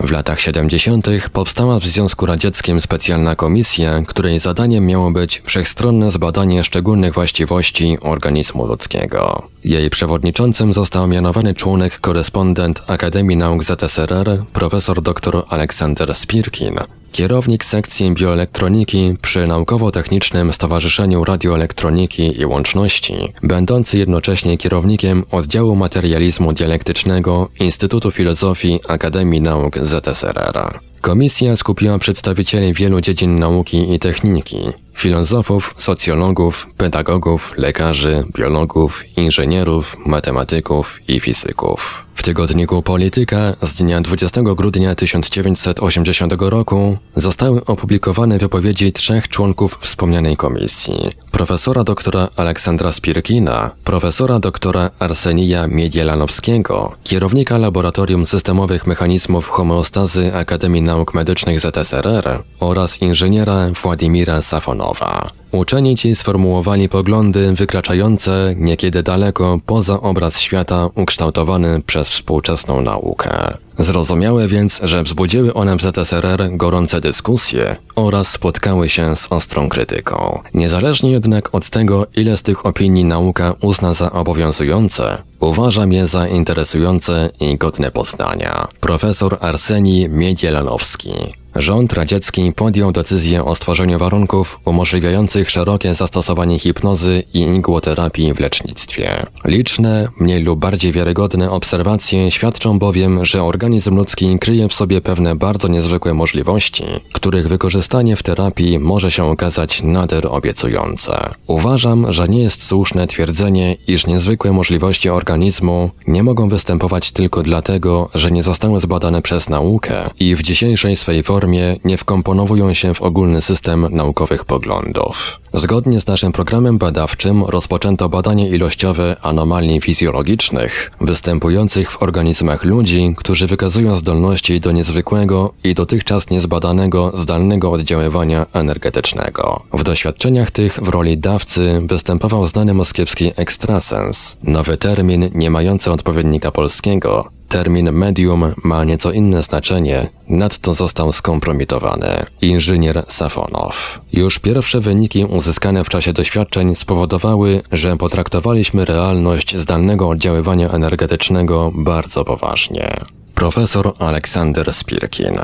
W 0.00 0.10
latach 0.10 0.40
70. 0.40 1.06
powstała 1.32 1.80
w 1.80 1.84
Związku 1.84 2.26
Radzieckim 2.26 2.80
specjalna 2.80 3.34
komisja, 3.34 4.02
której 4.06 4.38
zadaniem 4.38 4.86
miało 4.86 5.10
być 5.10 5.42
wszechstronne 5.44 6.10
zbadanie 6.10 6.64
szczególnych 6.64 7.14
właściwości 7.14 7.98
organizmu 8.00 8.66
ludzkiego. 8.66 9.48
Jej 9.64 9.90
przewodniczącym 9.90 10.72
został 10.72 11.08
mianowany 11.08 11.54
członek 11.54 12.00
korespondent 12.00 12.82
Akademii 12.86 13.36
Nauk 13.36 13.64
ZSRR, 13.64 14.44
profesor 14.52 15.02
dr 15.02 15.42
Aleksander 15.48 16.14
Spirkin, 16.14 16.78
kierownik 17.16 17.64
sekcji 17.64 18.10
bioelektroniki 18.10 19.14
przy 19.22 19.46
Naukowo-Technicznym 19.46 20.52
Stowarzyszeniu 20.52 21.24
Radioelektroniki 21.24 22.40
i 22.40 22.46
Łączności, 22.46 23.14
będący 23.42 23.98
jednocześnie 23.98 24.58
kierownikiem 24.58 25.24
oddziału 25.30 25.76
materializmu 25.76 26.52
dialektycznego 26.52 27.48
Instytutu 27.60 28.10
Filozofii 28.10 28.80
Akademii 28.88 29.40
Nauk 29.40 29.78
ZSRR. 29.78 30.78
Komisja 31.00 31.56
skupiła 31.56 31.98
przedstawicieli 31.98 32.74
wielu 32.74 33.00
dziedzin 33.00 33.38
nauki 33.38 33.94
i 33.94 33.98
techniki, 33.98 34.58
filozofów, 34.94 35.74
socjologów, 35.78 36.66
pedagogów, 36.76 37.54
lekarzy, 37.56 38.24
biologów, 38.36 39.18
inżynierów, 39.18 39.96
matematyków 40.06 41.00
i 41.08 41.20
fizyków. 41.20 42.06
Tygodniku 42.26 42.82
Polityka 42.82 43.56
z 43.62 43.74
dnia 43.74 44.00
20 44.00 44.42
grudnia 44.42 44.94
1980 44.94 46.34
roku 46.38 46.96
zostały 47.16 47.64
opublikowane 47.64 48.38
wypowiedzi 48.38 48.92
trzech 48.92 49.28
członków 49.28 49.78
wspomnianej 49.80 50.36
komisji. 50.36 51.10
Profesora 51.30 51.84
doktora 51.84 52.28
Aleksandra 52.36 52.92
Spirkina, 52.92 53.70
profesora 53.84 54.38
doktora 54.40 54.90
Arsenija 54.98 55.66
Miedielanowskiego, 55.66 56.92
kierownika 57.04 57.58
Laboratorium 57.58 58.26
Systemowych 58.26 58.86
Mechanizmów 58.86 59.48
Homeostazy 59.48 60.34
Akademii 60.34 60.82
Nauk 60.82 61.14
Medycznych 61.14 61.60
ZSRR 61.60 62.42
oraz 62.60 63.02
inżyniera 63.02 63.68
Władimira 63.82 64.42
Safonowa. 64.42 65.30
Uczeni 65.52 65.96
ci 65.96 66.14
sformułowali 66.14 66.88
poglądy 66.88 67.52
wykraczające 67.52 68.54
niekiedy 68.56 69.02
daleko 69.02 69.58
poza 69.66 70.00
obraz 70.00 70.40
świata 70.40 70.88
ukształtowany 70.94 71.82
przez 71.86 72.08
współczesną 72.08 72.82
naukę. 72.82 73.30
Zrozumiałe 73.78 74.48
więc, 74.48 74.80
że 74.82 75.02
wzbudziły 75.02 75.54
one 75.54 75.76
w 75.76 75.82
ZSRR 75.82 76.48
gorące 76.50 77.00
dyskusje 77.00 77.76
oraz 77.94 78.28
spotkały 78.28 78.88
się 78.88 79.16
z 79.16 79.26
ostrą 79.30 79.68
krytyką. 79.68 80.40
Niezależnie 80.54 81.10
jednak 81.10 81.54
od 81.54 81.70
tego, 81.70 82.06
ile 82.14 82.36
z 82.36 82.42
tych 82.42 82.66
opinii 82.66 83.04
nauka 83.04 83.54
uzna 83.60 83.94
za 83.94 84.12
obowiązujące, 84.12 85.22
uważam 85.40 85.92
je 85.92 86.06
za 86.06 86.28
interesujące 86.28 87.30
i 87.40 87.56
godne 87.56 87.90
poznania. 87.90 88.68
Profesor 88.80 89.36
Arsenij 89.40 90.08
Miedielanowski 90.08 91.12
Rząd 91.58 91.92
radziecki 91.92 92.52
podjął 92.52 92.92
decyzję 92.92 93.44
o 93.44 93.54
stworzeniu 93.54 93.98
warunków 93.98 94.60
umożliwiających 94.64 95.50
szerokie 95.50 95.94
zastosowanie 95.94 96.58
hipnozy 96.58 97.22
i 97.34 97.40
igłoterapii 97.40 98.34
w 98.34 98.40
lecznictwie. 98.40 99.26
Liczne, 99.44 100.08
mniej 100.20 100.42
lub 100.42 100.58
bardziej 100.58 100.92
wiarygodne 100.92 101.50
obserwacje 101.50 102.30
świadczą 102.30 102.78
bowiem, 102.78 103.24
że 103.24 103.44
organizm 103.44 103.96
ludzki 103.96 104.38
kryje 104.38 104.68
w 104.68 104.74
sobie 104.74 105.00
pewne 105.00 105.36
bardzo 105.36 105.68
niezwykłe 105.68 106.14
możliwości, 106.14 106.84
których 107.12 107.48
wykorzystanie 107.48 108.16
w 108.16 108.22
terapii 108.22 108.78
może 108.78 109.10
się 109.10 109.24
okazać 109.24 109.82
nader 109.82 110.26
obiecujące. 110.26 111.30
Uważam, 111.46 112.12
że 112.12 112.28
nie 112.28 112.42
jest 112.42 112.66
słuszne 112.66 113.06
twierdzenie, 113.06 113.76
iż 113.88 114.06
niezwykłe 114.06 114.52
możliwości 114.52 115.08
organizmu 115.08 115.90
nie 116.06 116.22
mogą 116.22 116.48
występować 116.48 117.12
tylko 117.12 117.42
dlatego, 117.42 118.08
że 118.14 118.30
nie 118.30 118.42
zostały 118.42 118.80
zbadane 118.80 119.22
przez 119.22 119.48
naukę 119.48 120.10
i 120.20 120.34
w 120.34 120.42
dzisiejszej 120.42 120.96
swej 120.96 121.22
formie 121.22 121.45
formie 121.46 121.76
nie 121.84 121.96
wkomponowują 121.96 122.74
się 122.74 122.94
w 122.94 123.02
ogólny 123.02 123.42
system 123.42 123.86
naukowych 123.90 124.44
poglądów. 124.44 125.40
Zgodnie 125.52 126.00
z 126.00 126.06
naszym 126.06 126.32
programem 126.32 126.78
badawczym 126.78 127.44
rozpoczęto 127.44 128.08
badanie 128.08 128.48
ilościowe 128.48 129.16
anomalii 129.22 129.80
fizjologicznych 129.80 130.90
występujących 131.00 131.90
w 131.90 132.02
organizmach 132.02 132.64
ludzi, 132.64 133.14
którzy 133.16 133.46
wykazują 133.46 133.96
zdolności 133.96 134.60
do 134.60 134.72
niezwykłego 134.72 135.54
i 135.64 135.74
dotychczas 135.74 136.30
niezbadanego 136.30 137.12
zdalnego 137.14 137.72
oddziaływania 137.72 138.46
energetycznego. 138.52 139.62
W 139.72 139.82
doświadczeniach 139.82 140.50
tych 140.50 140.80
w 140.82 140.88
roli 140.88 141.18
dawcy 141.18 141.80
występował 141.86 142.46
znany 142.46 142.74
moskiewski 142.74 143.32
ekstrasens, 143.36 144.36
nowy 144.42 144.76
termin 144.76 145.30
nie 145.34 145.50
mający 145.50 145.92
odpowiednika 145.92 146.50
polskiego, 146.52 147.35
Termin 147.48 147.92
medium 147.92 148.52
ma 148.64 148.84
nieco 148.84 149.12
inne 149.12 149.42
znaczenie, 149.42 150.08
nadto 150.28 150.74
został 150.74 151.12
skompromitowany. 151.12 152.26
Inżynier 152.42 153.02
Safonow. 153.08 154.00
Już 154.12 154.38
pierwsze 154.38 154.80
wyniki 154.80 155.24
uzyskane 155.24 155.84
w 155.84 155.88
czasie 155.88 156.12
doświadczeń 156.12 156.74
spowodowały, 156.74 157.62
że 157.72 157.96
potraktowaliśmy 157.96 158.84
realność 158.84 159.56
zdalnego 159.56 160.08
oddziaływania 160.08 160.70
energetycznego 160.70 161.72
bardzo 161.74 162.24
poważnie. 162.24 162.90
Profesor 163.34 163.92
Aleksander 163.98 164.72
Spirkin. 164.72 165.38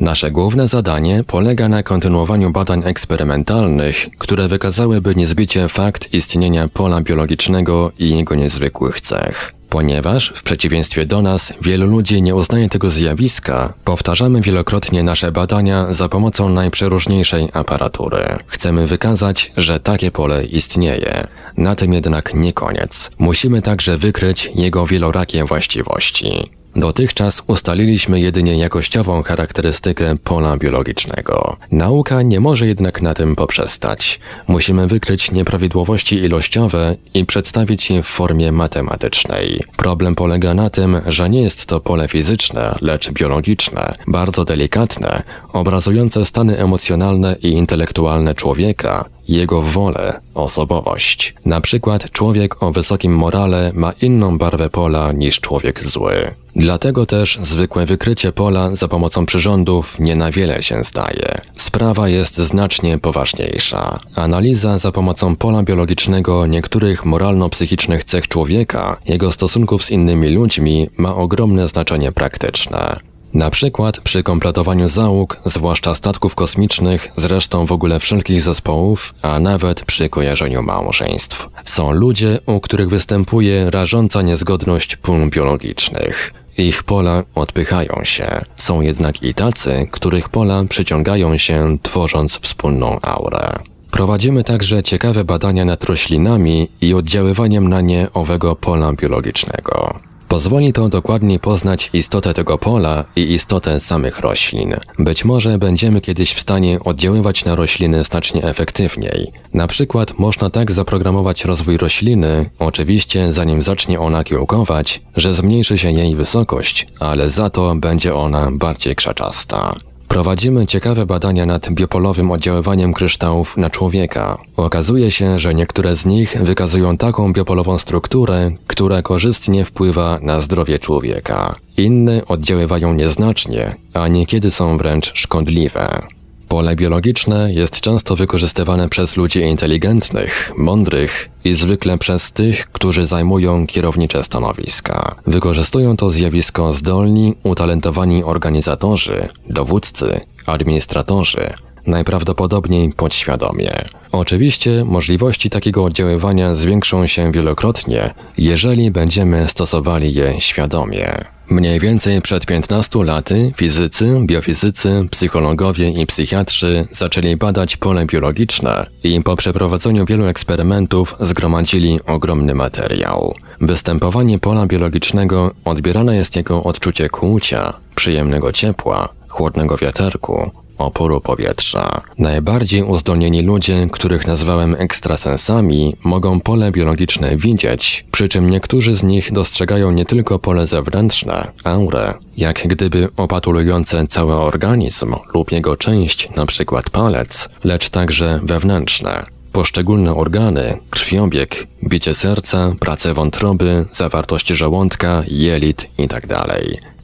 Nasze 0.00 0.30
główne 0.30 0.68
zadanie 0.68 1.24
polega 1.26 1.68
na 1.68 1.82
kontynuowaniu 1.82 2.50
badań 2.50 2.82
eksperymentalnych, 2.84 4.06
które 4.18 4.48
wykazałyby 4.48 5.14
niezbicie 5.14 5.68
fakt 5.68 6.14
istnienia 6.14 6.68
pola 6.68 7.00
biologicznego 7.00 7.92
i 7.98 8.16
jego 8.16 8.34
niezwykłych 8.34 9.00
cech. 9.00 9.57
Ponieważ, 9.68 10.32
w 10.36 10.42
przeciwieństwie 10.42 11.06
do 11.06 11.22
nas, 11.22 11.52
wielu 11.62 11.86
ludzi 11.86 12.22
nie 12.22 12.34
uznaje 12.34 12.68
tego 12.68 12.90
zjawiska, 12.90 13.74
powtarzamy 13.84 14.40
wielokrotnie 14.40 15.02
nasze 15.02 15.32
badania 15.32 15.92
za 15.92 16.08
pomocą 16.08 16.48
najprzeróżniejszej 16.48 17.48
aparatury. 17.52 18.36
Chcemy 18.46 18.86
wykazać, 18.86 19.52
że 19.56 19.80
takie 19.80 20.10
pole 20.10 20.44
istnieje. 20.44 21.26
Na 21.56 21.74
tym 21.74 21.92
jednak 21.92 22.34
nie 22.34 22.52
koniec. 22.52 23.10
Musimy 23.18 23.62
także 23.62 23.98
wykryć 23.98 24.50
jego 24.54 24.86
wielorakie 24.86 25.44
właściwości. 25.44 26.57
Dotychczas 26.78 27.42
ustaliliśmy 27.46 28.20
jedynie 28.20 28.58
jakościową 28.58 29.22
charakterystykę 29.22 30.16
pola 30.24 30.56
biologicznego. 30.56 31.56
Nauka 31.72 32.22
nie 32.22 32.40
może 32.40 32.66
jednak 32.66 33.02
na 33.02 33.14
tym 33.14 33.36
poprzestać. 33.36 34.20
Musimy 34.48 34.86
wykryć 34.86 35.30
nieprawidłowości 35.30 36.16
ilościowe 36.16 36.96
i 37.14 37.26
przedstawić 37.26 37.90
je 37.90 38.02
w 38.02 38.06
formie 38.06 38.52
matematycznej. 38.52 39.60
Problem 39.76 40.14
polega 40.14 40.54
na 40.54 40.70
tym, 40.70 41.00
że 41.06 41.30
nie 41.30 41.42
jest 41.42 41.66
to 41.66 41.80
pole 41.80 42.08
fizyczne, 42.08 42.74
lecz 42.80 43.10
biologiczne, 43.10 43.94
bardzo 44.06 44.44
delikatne, 44.44 45.22
obrazujące 45.52 46.24
stany 46.24 46.58
emocjonalne 46.58 47.36
i 47.42 47.48
intelektualne 47.48 48.34
człowieka, 48.34 49.04
jego 49.28 49.62
wolę, 49.62 50.20
osobowość. 50.34 51.34
Na 51.44 51.60
przykład 51.60 52.10
człowiek 52.10 52.62
o 52.62 52.72
wysokim 52.72 53.16
morale 53.16 53.72
ma 53.74 53.92
inną 54.02 54.38
barwę 54.38 54.70
pola 54.70 55.12
niż 55.12 55.40
człowiek 55.40 55.84
zły. 55.84 56.34
Dlatego 56.56 57.06
też 57.06 57.38
zwykłe 57.42 57.86
wykrycie 57.86 58.32
pola 58.32 58.76
za 58.76 58.88
pomocą 58.88 59.26
przyrządów 59.26 59.98
nie 60.00 60.16
na 60.16 60.30
wiele 60.30 60.62
się 60.62 60.84
zdaje. 60.84 61.40
Sprawa 61.56 62.08
jest 62.08 62.36
znacznie 62.36 62.98
poważniejsza. 62.98 64.00
Analiza 64.16 64.78
za 64.78 64.92
pomocą 64.92 65.36
pola 65.36 65.62
biologicznego 65.62 66.46
niektórych 66.46 67.04
moralno-psychicznych 67.04 68.04
cech 68.04 68.28
człowieka, 68.28 68.96
jego 69.06 69.32
stosunków 69.32 69.84
z 69.84 69.90
innymi 69.90 70.28
ludźmi 70.28 70.88
ma 70.98 71.16
ogromne 71.16 71.68
znaczenie 71.68 72.12
praktyczne. 72.12 73.00
Na 73.34 73.50
przykład 73.50 74.00
przy 74.00 74.22
kompletowaniu 74.22 74.88
załóg, 74.88 75.36
zwłaszcza 75.44 75.94
statków 75.94 76.34
kosmicznych, 76.34 77.08
zresztą 77.16 77.66
w 77.66 77.72
ogóle 77.72 78.00
wszelkich 78.00 78.42
zespołów, 78.42 79.14
a 79.22 79.40
nawet 79.40 79.84
przy 79.84 80.08
kojarzeniu 80.08 80.62
małżeństw. 80.62 81.48
Są 81.64 81.92
ludzie, 81.92 82.38
u 82.46 82.60
których 82.60 82.88
występuje 82.88 83.70
rażąca 83.70 84.22
niezgodność 84.22 84.96
pól 84.96 85.30
biologicznych. 85.30 86.32
Ich 86.58 86.82
pola 86.82 87.22
odpychają 87.34 88.04
się. 88.04 88.44
Są 88.56 88.80
jednak 88.80 89.22
i 89.22 89.34
tacy, 89.34 89.88
których 89.90 90.28
pola 90.28 90.64
przyciągają 90.68 91.38
się, 91.38 91.78
tworząc 91.82 92.38
wspólną 92.38 93.00
aurę. 93.02 93.52
Prowadzimy 93.90 94.44
także 94.44 94.82
ciekawe 94.82 95.24
badania 95.24 95.64
nad 95.64 95.84
roślinami 95.84 96.68
i 96.80 96.94
oddziaływaniem 96.94 97.68
na 97.68 97.80
nie 97.80 98.08
owego 98.14 98.56
pola 98.56 98.92
biologicznego. 98.92 100.07
Pozwoli 100.28 100.72
to 100.72 100.88
dokładniej 100.88 101.38
poznać 101.38 101.90
istotę 101.92 102.34
tego 102.34 102.58
pola 102.58 103.04
i 103.16 103.32
istotę 103.32 103.80
samych 103.80 104.18
roślin. 104.18 104.74
Być 104.98 105.24
może 105.24 105.58
będziemy 105.58 106.00
kiedyś 106.00 106.32
w 106.32 106.40
stanie 106.40 106.80
oddziaływać 106.80 107.44
na 107.44 107.54
rośliny 107.54 108.04
znacznie 108.04 108.42
efektywniej. 108.42 109.32
Na 109.54 109.66
przykład 109.66 110.18
można 110.18 110.50
tak 110.50 110.72
zaprogramować 110.72 111.44
rozwój 111.44 111.76
rośliny, 111.76 112.50
oczywiście 112.58 113.32
zanim 113.32 113.62
zacznie 113.62 114.00
ona 114.00 114.24
kiełkować, 114.24 115.02
że 115.16 115.34
zmniejszy 115.34 115.78
się 115.78 115.90
jej 115.90 116.16
wysokość, 116.16 116.86
ale 117.00 117.28
za 117.28 117.50
to 117.50 117.74
będzie 117.74 118.14
ona 118.14 118.48
bardziej 118.52 118.96
krzaczasta. 118.96 119.74
Prowadzimy 120.08 120.66
ciekawe 120.66 121.06
badania 121.06 121.46
nad 121.46 121.70
biopolowym 121.70 122.30
oddziaływaniem 122.30 122.92
kryształów 122.92 123.56
na 123.56 123.70
człowieka. 123.70 124.38
Okazuje 124.56 125.10
się, 125.10 125.38
że 125.38 125.54
niektóre 125.54 125.96
z 125.96 126.06
nich 126.06 126.36
wykazują 126.42 126.96
taką 126.96 127.32
biopolową 127.32 127.78
strukturę, 127.78 128.50
która 128.66 129.02
korzystnie 129.02 129.64
wpływa 129.64 130.18
na 130.22 130.40
zdrowie 130.40 130.78
człowieka. 130.78 131.54
Inne 131.76 132.26
oddziaływają 132.26 132.94
nieznacznie, 132.94 133.74
a 133.94 134.08
niekiedy 134.08 134.50
są 134.50 134.78
wręcz 134.78 135.12
szkodliwe. 135.14 136.17
Pole 136.48 136.76
biologiczne 136.76 137.52
jest 137.52 137.80
często 137.80 138.16
wykorzystywane 138.16 138.88
przez 138.88 139.16
ludzi 139.16 139.40
inteligentnych, 139.40 140.52
mądrych 140.56 141.28
i 141.44 141.52
zwykle 141.52 141.98
przez 141.98 142.32
tych, 142.32 142.66
którzy 142.72 143.06
zajmują 143.06 143.66
kierownicze 143.66 144.24
stanowiska. 144.24 145.14
Wykorzystują 145.26 145.96
to 145.96 146.10
zjawisko 146.10 146.72
zdolni, 146.72 147.34
utalentowani 147.42 148.24
organizatorzy, 148.24 149.28
dowódcy, 149.50 150.20
administratorzy, 150.46 151.52
najprawdopodobniej 151.88 152.92
podświadomie. 152.92 153.72
Oczywiście 154.12 154.84
możliwości 154.84 155.50
takiego 155.50 155.84
oddziaływania 155.84 156.54
zwiększą 156.54 157.06
się 157.06 157.32
wielokrotnie, 157.32 158.10
jeżeli 158.38 158.90
będziemy 158.90 159.48
stosowali 159.48 160.14
je 160.14 160.40
świadomie. 160.40 161.12
Mniej 161.50 161.80
więcej 161.80 162.22
przed 162.22 162.46
15 162.46 163.04
laty 163.04 163.52
fizycy, 163.56 164.20
biofizycy, 164.26 165.08
psychologowie 165.10 165.90
i 165.90 166.06
psychiatrzy 166.06 166.86
zaczęli 166.92 167.36
badać 167.36 167.76
pole 167.76 168.06
biologiczne 168.06 168.86
i 169.04 169.22
po 169.22 169.36
przeprowadzeniu 169.36 170.06
wielu 170.06 170.26
eksperymentów 170.26 171.16
zgromadzili 171.20 172.00
ogromny 172.06 172.54
materiał. 172.54 173.34
Występowanie 173.60 174.38
pola 174.38 174.66
biologicznego 174.66 175.50
odbierane 175.64 176.16
jest 176.16 176.36
jako 176.36 176.64
odczucie 176.64 177.08
kłucia, 177.08 177.72
przyjemnego 177.94 178.52
ciepła, 178.52 179.08
chłodnego 179.28 179.76
wiaterku, 179.76 180.50
oporu 180.78 181.20
powietrza. 181.20 182.00
Najbardziej 182.18 182.82
uzdolnieni 182.82 183.42
ludzie, 183.42 183.88
których 183.92 184.26
nazwałem 184.26 184.76
ekstrasensami, 184.78 185.94
mogą 186.04 186.40
pole 186.40 186.72
biologiczne 186.72 187.36
widzieć, 187.36 188.04
przy 188.12 188.28
czym 188.28 188.50
niektórzy 188.50 188.94
z 188.94 189.02
nich 189.02 189.32
dostrzegają 189.32 189.90
nie 189.92 190.04
tylko 190.04 190.38
pole 190.38 190.66
zewnętrzne, 190.66 191.50
aurę, 191.64 192.14
jak 192.36 192.68
gdyby 192.68 193.08
opatulujące 193.16 194.06
cały 194.06 194.34
organizm 194.34 195.14
lub 195.34 195.52
jego 195.52 195.76
część, 195.76 196.28
np. 196.36 196.82
palec, 196.92 197.48
lecz 197.64 197.90
także 197.90 198.40
wewnętrzne 198.42 199.38
poszczególne 199.52 200.14
organy, 200.14 200.78
krwiobieg, 200.90 201.66
bicie 201.84 202.14
serca, 202.14 202.72
pracę 202.80 203.14
wątroby, 203.14 203.84
zawartość 203.92 204.48
żołądka, 204.48 205.22
jelit 205.28 205.88
itd. 205.98 206.44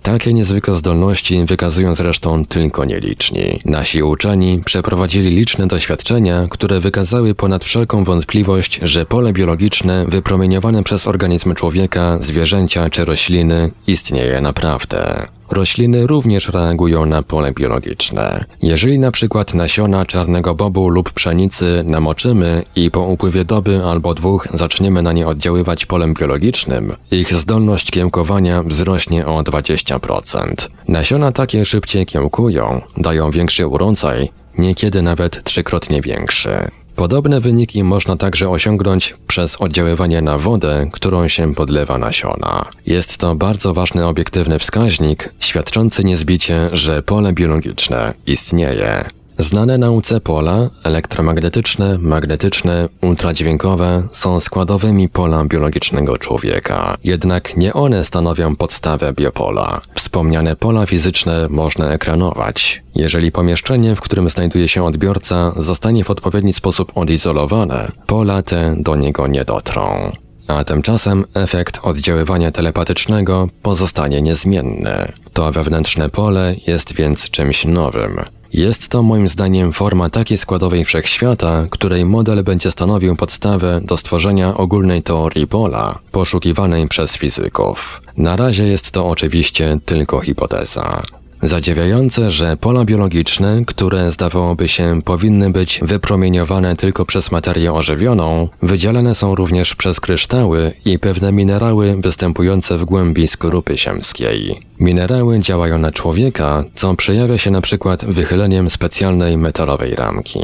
Tak 0.04 0.14
takie 0.14 0.32
niezwykłe 0.34 0.74
zdolności 0.74 1.44
wykazują 1.44 1.94
zresztą 1.94 2.44
tylko 2.44 2.84
nieliczni. 2.84 3.60
Nasi 3.64 4.02
uczeni 4.02 4.62
przeprowadzili 4.64 5.30
liczne 5.30 5.66
doświadczenia, 5.66 6.46
które 6.50 6.80
wykazały 6.80 7.34
ponad 7.34 7.64
wszelką 7.64 8.04
wątpliwość, 8.04 8.80
że 8.82 9.06
pole 9.06 9.32
biologiczne 9.32 10.04
wypromieniowane 10.08 10.82
przez 10.82 11.06
organizm 11.06 11.54
człowieka, 11.54 12.18
zwierzęcia 12.20 12.90
czy 12.90 13.04
rośliny 13.04 13.70
istnieje 13.86 14.40
naprawdę. 14.40 15.28
Rośliny 15.50 16.06
również 16.06 16.48
reagują 16.48 17.06
na 17.06 17.22
pole 17.22 17.52
biologiczne. 17.52 18.44
Jeżeli 18.62 18.98
na 18.98 19.10
przykład 19.10 19.54
nasiona 19.54 20.06
czarnego 20.06 20.54
bobu 20.54 20.88
lub 20.88 21.12
pszenicy 21.12 21.82
namoczymy 21.86 22.62
i 22.76 22.90
po 22.90 23.00
upływie 23.00 23.44
doby 23.44 23.84
albo 23.84 24.14
dwóch 24.14 24.48
zaczniemy 24.54 25.02
na 25.02 25.12
nie 25.12 25.26
oddziaływać 25.26 25.86
polem 25.86 26.14
biologicznym, 26.14 26.92
ich 27.10 27.34
zdolność 27.34 27.90
kiełkowania 27.90 28.62
wzrośnie 28.62 29.26
o 29.26 29.42
20%. 29.42 30.68
Nasiona 30.88 31.32
takie 31.32 31.64
szybciej 31.64 32.06
kiełkują, 32.06 32.80
dają 32.96 33.30
większy 33.30 33.66
urodzaj, 33.66 34.28
niekiedy 34.58 35.02
nawet 35.02 35.44
trzykrotnie 35.44 36.00
większy. 36.00 36.70
Podobne 36.96 37.40
wyniki 37.40 37.84
można 37.84 38.16
także 38.16 38.50
osiągnąć 38.50 39.14
przez 39.26 39.56
oddziaływanie 39.56 40.22
na 40.22 40.38
wodę, 40.38 40.88
którą 40.92 41.28
się 41.28 41.54
podlewa 41.54 41.98
nasiona. 41.98 42.64
Jest 42.86 43.18
to 43.18 43.34
bardzo 43.34 43.74
ważny 43.74 44.06
obiektywny 44.06 44.58
wskaźnik, 44.58 45.32
świadczący 45.40 46.04
niezbicie, 46.04 46.68
że 46.72 47.02
pole 47.02 47.32
biologiczne 47.32 48.14
istnieje. 48.26 49.04
Znane 49.38 49.78
nauce 49.78 50.20
pola 50.20 50.70
elektromagnetyczne, 50.84 51.98
magnetyczne, 51.98 52.88
ultradźwiękowe 53.02 54.02
są 54.12 54.40
składowymi 54.40 55.08
pola 55.08 55.44
biologicznego 55.44 56.18
człowieka. 56.18 56.96
Jednak 57.04 57.56
nie 57.56 57.72
one 57.72 58.04
stanowią 58.04 58.56
podstawę 58.56 59.12
biopola. 59.12 59.80
Wspomniane 59.94 60.56
pola 60.56 60.86
fizyczne 60.86 61.46
można 61.50 61.92
ekranować. 61.92 62.82
Jeżeli 62.94 63.32
pomieszczenie, 63.32 63.96
w 63.96 64.00
którym 64.00 64.30
znajduje 64.30 64.68
się 64.68 64.84
odbiorca, 64.84 65.52
zostanie 65.56 66.04
w 66.04 66.10
odpowiedni 66.10 66.52
sposób 66.52 66.92
odizolowane, 66.94 67.88
pola 68.06 68.42
te 68.42 68.74
do 68.78 68.96
niego 68.96 69.26
nie 69.26 69.44
dotrą. 69.44 70.12
A 70.48 70.64
tymczasem 70.64 71.24
efekt 71.34 71.78
oddziaływania 71.82 72.50
telepatycznego 72.50 73.48
pozostanie 73.62 74.22
niezmienny. 74.22 75.12
To 75.32 75.52
wewnętrzne 75.52 76.08
pole 76.10 76.54
jest 76.66 76.94
więc 76.94 77.30
czymś 77.30 77.64
nowym. 77.64 78.20
Jest 78.54 78.88
to 78.88 79.02
moim 79.02 79.28
zdaniem 79.28 79.72
forma 79.72 80.10
takiej 80.10 80.38
składowej 80.38 80.84
wszechświata, 80.84 81.66
której 81.70 82.04
model 82.04 82.44
będzie 82.44 82.70
stanowił 82.70 83.16
podstawę 83.16 83.80
do 83.84 83.96
stworzenia 83.96 84.56
ogólnej 84.56 85.02
teorii 85.02 85.46
pola, 85.46 85.98
poszukiwanej 86.12 86.88
przez 86.88 87.16
fizyków. 87.16 88.02
Na 88.16 88.36
razie 88.36 88.64
jest 88.64 88.90
to 88.90 89.08
oczywiście 89.08 89.78
tylko 89.84 90.20
hipoteza. 90.20 91.02
Zadziwiające, 91.44 92.30
że 92.30 92.56
pola 92.56 92.84
biologiczne, 92.84 93.62
które 93.66 94.12
zdawałoby 94.12 94.68
się 94.68 95.02
powinny 95.02 95.50
być 95.50 95.80
wypromieniowane 95.82 96.76
tylko 96.76 97.06
przez 97.06 97.30
materię 97.30 97.72
ożywioną, 97.72 98.48
wydzielane 98.62 99.14
są 99.14 99.34
również 99.34 99.74
przez 99.74 100.00
kryształy 100.00 100.72
i 100.84 100.98
pewne 100.98 101.32
minerały 101.32 101.96
występujące 102.00 102.78
w 102.78 102.84
głębi 102.84 103.28
skorupy 103.28 103.78
ziemskiej. 103.78 104.60
Minerały 104.80 105.38
działają 105.40 105.78
na 105.78 105.92
człowieka, 105.92 106.64
co 106.74 106.94
przejawia 106.94 107.38
się 107.38 107.50
na 107.50 107.60
przykład 107.60 108.04
wychyleniem 108.04 108.70
specjalnej 108.70 109.36
metalowej 109.36 109.94
ramki. 109.94 110.40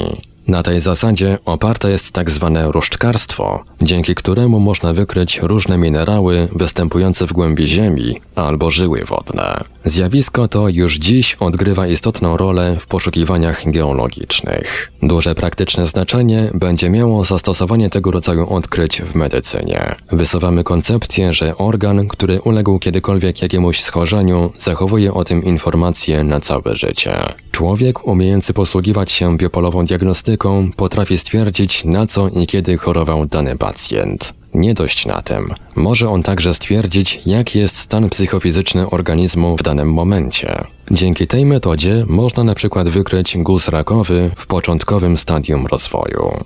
Na 0.51 0.63
tej 0.63 0.81
zasadzie 0.81 1.39
oparte 1.45 1.91
jest 1.91 2.13
tak 2.13 2.31
zwane 2.31 2.73
różdżkarstwo, 2.73 3.65
dzięki 3.83 4.15
któremu 4.15 4.61
można 4.61 4.93
wykryć 4.93 5.39
różne 5.43 5.79
minerały 5.79 6.49
występujące 6.53 7.27
w 7.27 7.33
głębi 7.33 7.67
ziemi, 7.67 8.21
albo 8.43 8.71
żyły 8.71 9.05
wodne. 9.05 9.61
Zjawisko 9.85 10.49
to 10.49 10.69
już 10.69 10.99
dziś 10.99 11.35
odgrywa 11.35 11.87
istotną 11.87 12.37
rolę 12.37 12.77
w 12.81 12.87
poszukiwaniach 12.87 13.71
geologicznych. 13.71 14.93
Duże 15.03 15.35
praktyczne 15.35 15.87
znaczenie 15.87 16.51
będzie 16.55 16.91
miało 16.91 17.25
zastosowanie 17.25 17.91
tego 17.91 18.11
rodzaju 18.11 18.53
odkryć 18.55 19.03
w 19.03 19.15
medycynie. 19.15 19.95
Wysuwamy 20.13 20.65
koncepcję, 20.65 21.33
że 21.33 21.57
organ, 21.57 22.09
który 22.09 22.41
uległ 22.41 22.79
kiedykolwiek 22.79 23.43
jakiemuś 23.43 23.83
schorzeniu, 23.83 24.53
zachowuje 24.59 25.15
o 25.15 25.25
tym 25.25 25.45
informacje 25.45 26.25
na 26.25 26.41
całe 26.41 26.77
życie. 26.77 27.13
Człowiek 27.53 28.07
umiejący 28.07 28.53
posługiwać 28.53 29.13
się 29.13 29.37
biopolową 29.37 29.87
diagnostyką 29.87 30.71
potrafi 30.77 31.19
stwierdzić, 31.19 31.85
na 31.85 32.07
co 32.07 32.29
i 32.29 32.47
kiedy 32.47 32.79
chorował 32.79 33.27
dany 33.27 33.57
pacjent. 33.57 34.40
Nie 34.55 34.75
dość 34.75 35.07
na 35.07 35.23
tym. 35.23 35.49
Może 35.77 36.09
on 36.09 36.23
także 36.23 36.55
stwierdzić, 36.55 37.21
jaki 37.27 37.59
jest 37.59 37.77
stan 37.77 38.11
psychofizyczny 38.11 38.91
organizmu 38.91 39.57
w 39.57 39.63
danym 39.63 39.93
momencie. 39.93 40.65
Dzięki 40.91 41.27
tej 41.27 41.47
metodzie 41.47 42.05
można 42.09 42.45
na 42.45 42.55
przykład 42.55 42.89
wykryć 42.89 43.37
guz 43.39 43.69
rakowy 43.69 44.31
w 44.37 44.47
początkowym 44.47 45.19
stadium 45.19 45.67
rozwoju. 45.67 46.45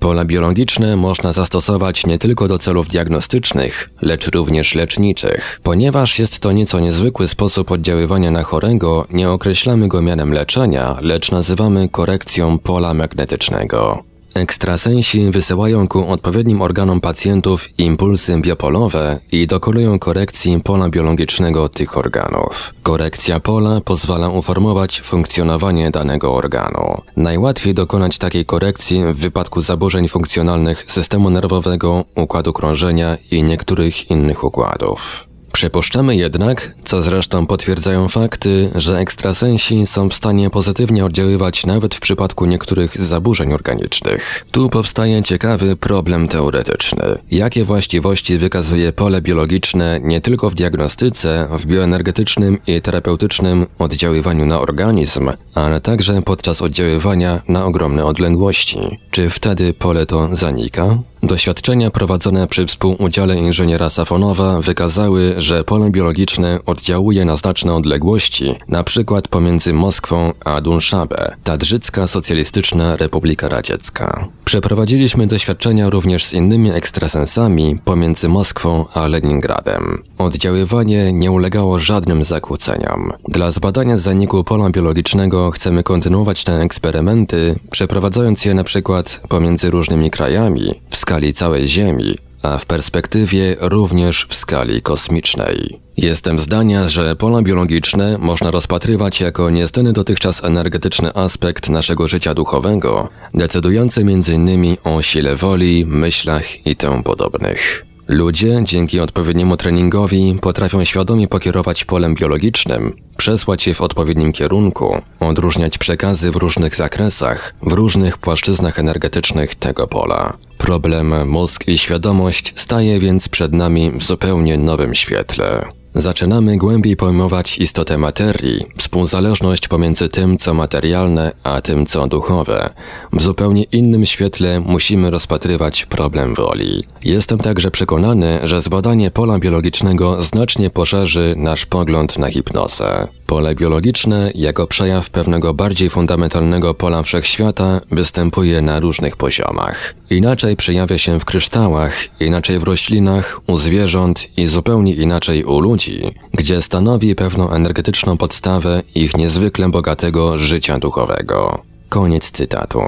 Pola 0.00 0.24
biologiczne 0.24 0.96
można 0.96 1.32
zastosować 1.32 2.06
nie 2.06 2.18
tylko 2.18 2.48
do 2.48 2.58
celów 2.58 2.88
diagnostycznych, 2.88 3.90
lecz 4.02 4.26
również 4.28 4.74
leczniczych. 4.74 5.60
Ponieważ 5.62 6.18
jest 6.18 6.40
to 6.40 6.52
nieco 6.52 6.80
niezwykły 6.80 7.28
sposób 7.28 7.70
oddziaływania 7.70 8.30
na 8.30 8.42
chorego, 8.42 9.06
nie 9.10 9.30
określamy 9.30 9.88
go 9.88 10.02
mianem 10.02 10.32
leczenia, 10.32 10.96
lecz 11.02 11.30
nazywamy 11.30 11.88
korekcją 11.88 12.58
pola 12.58 12.94
magnetycznego. 12.94 14.04
Ekstrasensi 14.36 15.30
wysyłają 15.30 15.88
ku 15.88 16.08
odpowiednim 16.08 16.62
organom 16.62 17.00
pacjentów 17.00 17.78
impulsy 17.78 18.40
biopolowe 18.40 19.18
i 19.32 19.46
dokonują 19.46 19.98
korekcji 19.98 20.60
pola 20.60 20.88
biologicznego 20.88 21.68
tych 21.68 21.96
organów. 21.96 22.74
Korekcja 22.82 23.40
pola 23.40 23.80
pozwala 23.80 24.28
uformować 24.28 25.00
funkcjonowanie 25.00 25.90
danego 25.90 26.34
organu. 26.34 27.00
Najłatwiej 27.16 27.74
dokonać 27.74 28.18
takiej 28.18 28.44
korekcji 28.44 29.04
w 29.04 29.16
wypadku 29.16 29.60
zaburzeń 29.60 30.08
funkcjonalnych 30.08 30.84
systemu 30.88 31.30
nerwowego, 31.30 32.04
układu 32.16 32.52
krążenia 32.52 33.16
i 33.30 33.42
niektórych 33.42 34.10
innych 34.10 34.44
układów. 34.44 35.26
Przypuszczamy 35.56 36.16
jednak, 36.16 36.74
co 36.84 37.02
zresztą 37.02 37.46
potwierdzają 37.46 38.08
fakty, 38.08 38.70
że 38.74 38.98
ekstrasensi 38.98 39.86
są 39.86 40.08
w 40.08 40.14
stanie 40.14 40.50
pozytywnie 40.50 41.04
oddziaływać 41.04 41.66
nawet 41.66 41.94
w 41.94 42.00
przypadku 42.00 42.46
niektórych 42.46 43.02
zaburzeń 43.02 43.52
organicznych. 43.52 44.44
Tu 44.50 44.70
powstaje 44.70 45.22
ciekawy 45.22 45.76
problem 45.76 46.28
teoretyczny. 46.28 47.18
Jakie 47.30 47.64
właściwości 47.64 48.38
wykazuje 48.38 48.92
pole 48.92 49.22
biologiczne 49.22 50.00
nie 50.02 50.20
tylko 50.20 50.50
w 50.50 50.54
diagnostyce, 50.54 51.48
w 51.50 51.66
bioenergetycznym 51.66 52.58
i 52.66 52.82
terapeutycznym 52.82 53.66
oddziaływaniu 53.78 54.46
na 54.46 54.60
organizm, 54.60 55.30
ale 55.54 55.80
także 55.80 56.22
podczas 56.22 56.62
oddziaływania 56.62 57.42
na 57.48 57.64
ogromne 57.64 58.04
odległości? 58.04 58.78
Czy 59.10 59.30
wtedy 59.30 59.74
pole 59.74 60.06
to 60.06 60.36
zanika? 60.36 60.98
Doświadczenia 61.26 61.90
prowadzone 61.90 62.46
przy 62.46 62.66
współudziale 62.66 63.36
inżyniera 63.36 63.90
Safonowa 63.90 64.60
wykazały, 64.60 65.34
że 65.38 65.64
pole 65.64 65.90
biologiczne 65.90 66.58
oddziałuje 66.66 67.24
na 67.24 67.36
znaczne 67.36 67.74
odległości, 67.74 68.54
przykład 68.84 69.28
pomiędzy 69.28 69.72
Moskwą 69.72 70.32
a 70.44 70.60
Dunszabe, 70.60 71.36
Tadżycka 71.44 72.06
Socjalistyczna 72.06 72.96
Republika 72.96 73.48
Radziecka. 73.48 74.28
Przeprowadziliśmy 74.44 75.26
doświadczenia 75.26 75.90
również 75.90 76.24
z 76.24 76.32
innymi 76.32 76.70
ekstrasensami 76.70 77.78
pomiędzy 77.84 78.28
Moskwą 78.28 78.84
a 78.94 79.08
Leningradem. 79.08 80.02
Oddziaływanie 80.18 81.12
nie 81.12 81.30
ulegało 81.30 81.78
żadnym 81.78 82.24
zakłóceniom. 82.24 83.12
Dla 83.28 83.50
zbadania 83.50 83.96
zaniku 83.96 84.44
pola 84.44 84.70
biologicznego 84.70 85.50
chcemy 85.50 85.82
kontynuować 85.82 86.44
te 86.44 86.60
eksperymenty, 86.60 87.54
przeprowadzając 87.70 88.44
je 88.44 88.54
przykład 88.64 89.20
pomiędzy 89.28 89.70
różnymi 89.70 90.10
krajami, 90.10 90.80
skali 91.06 91.34
całej 91.34 91.68
Ziemi, 91.68 92.18
a 92.42 92.58
w 92.58 92.66
perspektywie 92.66 93.56
również 93.60 94.26
w 94.28 94.34
skali 94.34 94.82
kosmicznej. 94.82 95.80
Jestem 95.96 96.38
zdania, 96.38 96.88
że 96.88 97.16
pola 97.16 97.42
biologiczne 97.42 98.18
można 98.18 98.50
rozpatrywać 98.50 99.20
jako 99.20 99.50
niezny 99.50 99.92
dotychczas 99.92 100.44
energetyczny 100.44 101.14
aspekt 101.14 101.68
naszego 101.68 102.08
życia 102.08 102.34
duchowego, 102.34 103.08
decydujący 103.34 104.00
m.in. 104.00 104.76
o 104.84 105.02
sile 105.02 105.36
woli, 105.36 105.84
myślach 105.86 106.66
i 106.66 106.76
tym 106.76 107.02
podobnych. 107.02 107.85
Ludzie 108.08 108.60
dzięki 108.64 109.00
odpowiedniemu 109.00 109.56
treningowi 109.56 110.36
potrafią 110.42 110.84
świadomie 110.84 111.28
pokierować 111.28 111.84
polem 111.84 112.14
biologicznym, 112.14 112.92
przesłać 113.16 113.66
je 113.66 113.74
w 113.74 113.80
odpowiednim 113.80 114.32
kierunku, 114.32 114.96
odróżniać 115.20 115.78
przekazy 115.78 116.30
w 116.30 116.36
różnych 116.36 116.76
zakresach, 116.76 117.54
w 117.62 117.72
różnych 117.72 118.18
płaszczyznach 118.18 118.78
energetycznych 118.78 119.54
tego 119.54 119.86
pola. 119.86 120.36
Problem 120.58 121.28
mózg 121.28 121.68
i 121.68 121.78
świadomość 121.78 122.52
staje 122.56 123.00
więc 123.00 123.28
przed 123.28 123.52
nami 123.52 123.90
w 123.90 124.04
zupełnie 124.04 124.58
nowym 124.58 124.94
świetle. 124.94 125.64
Zaczynamy 125.96 126.56
głębiej 126.56 126.96
pojmować 126.96 127.58
istotę 127.58 127.98
materii, 127.98 128.64
współzależność 128.78 129.68
pomiędzy 129.68 130.08
tym, 130.08 130.38
co 130.38 130.54
materialne, 130.54 131.32
a 131.44 131.60
tym, 131.60 131.86
co 131.86 132.06
duchowe. 132.06 132.70
W 133.12 133.22
zupełnie 133.22 133.62
innym 133.62 134.06
świetle 134.06 134.60
musimy 134.60 135.10
rozpatrywać 135.10 135.86
problem 135.86 136.34
woli. 136.34 136.84
Jestem 137.04 137.38
także 137.38 137.70
przekonany, 137.70 138.38
że 138.44 138.60
zbadanie 138.60 139.10
pola 139.10 139.38
biologicznego 139.38 140.22
znacznie 140.22 140.70
poszerzy 140.70 141.34
nasz 141.36 141.66
pogląd 141.66 142.18
na 142.18 142.30
hipnozę. 142.30 143.08
Pole 143.26 143.54
biologiczne, 143.54 144.30
jako 144.34 144.66
przejaw 144.66 145.10
pewnego 145.10 145.54
bardziej 145.54 145.90
fundamentalnego 145.90 146.74
pola 146.74 147.02
wszechświata, 147.02 147.80
występuje 147.90 148.62
na 148.62 148.80
różnych 148.80 149.16
poziomach. 149.16 149.94
Inaczej 150.10 150.56
przejawia 150.56 150.98
się 150.98 151.20
w 151.20 151.24
kryształach, 151.24 152.20
inaczej 152.20 152.58
w 152.58 152.62
roślinach, 152.62 153.40
u 153.46 153.58
zwierząt 153.58 154.38
i 154.38 154.46
zupełnie 154.46 154.92
inaczej 154.92 155.44
u 155.44 155.60
ludzi, 155.60 155.85
gdzie 156.32 156.62
stanowi 156.62 157.14
pewną 157.14 157.50
energetyczną 157.50 158.16
podstawę 158.16 158.82
ich 158.94 159.16
niezwykle 159.16 159.68
bogatego 159.68 160.38
życia 160.38 160.78
duchowego. 160.78 161.62
Koniec 161.88 162.30
cytatu. 162.30 162.80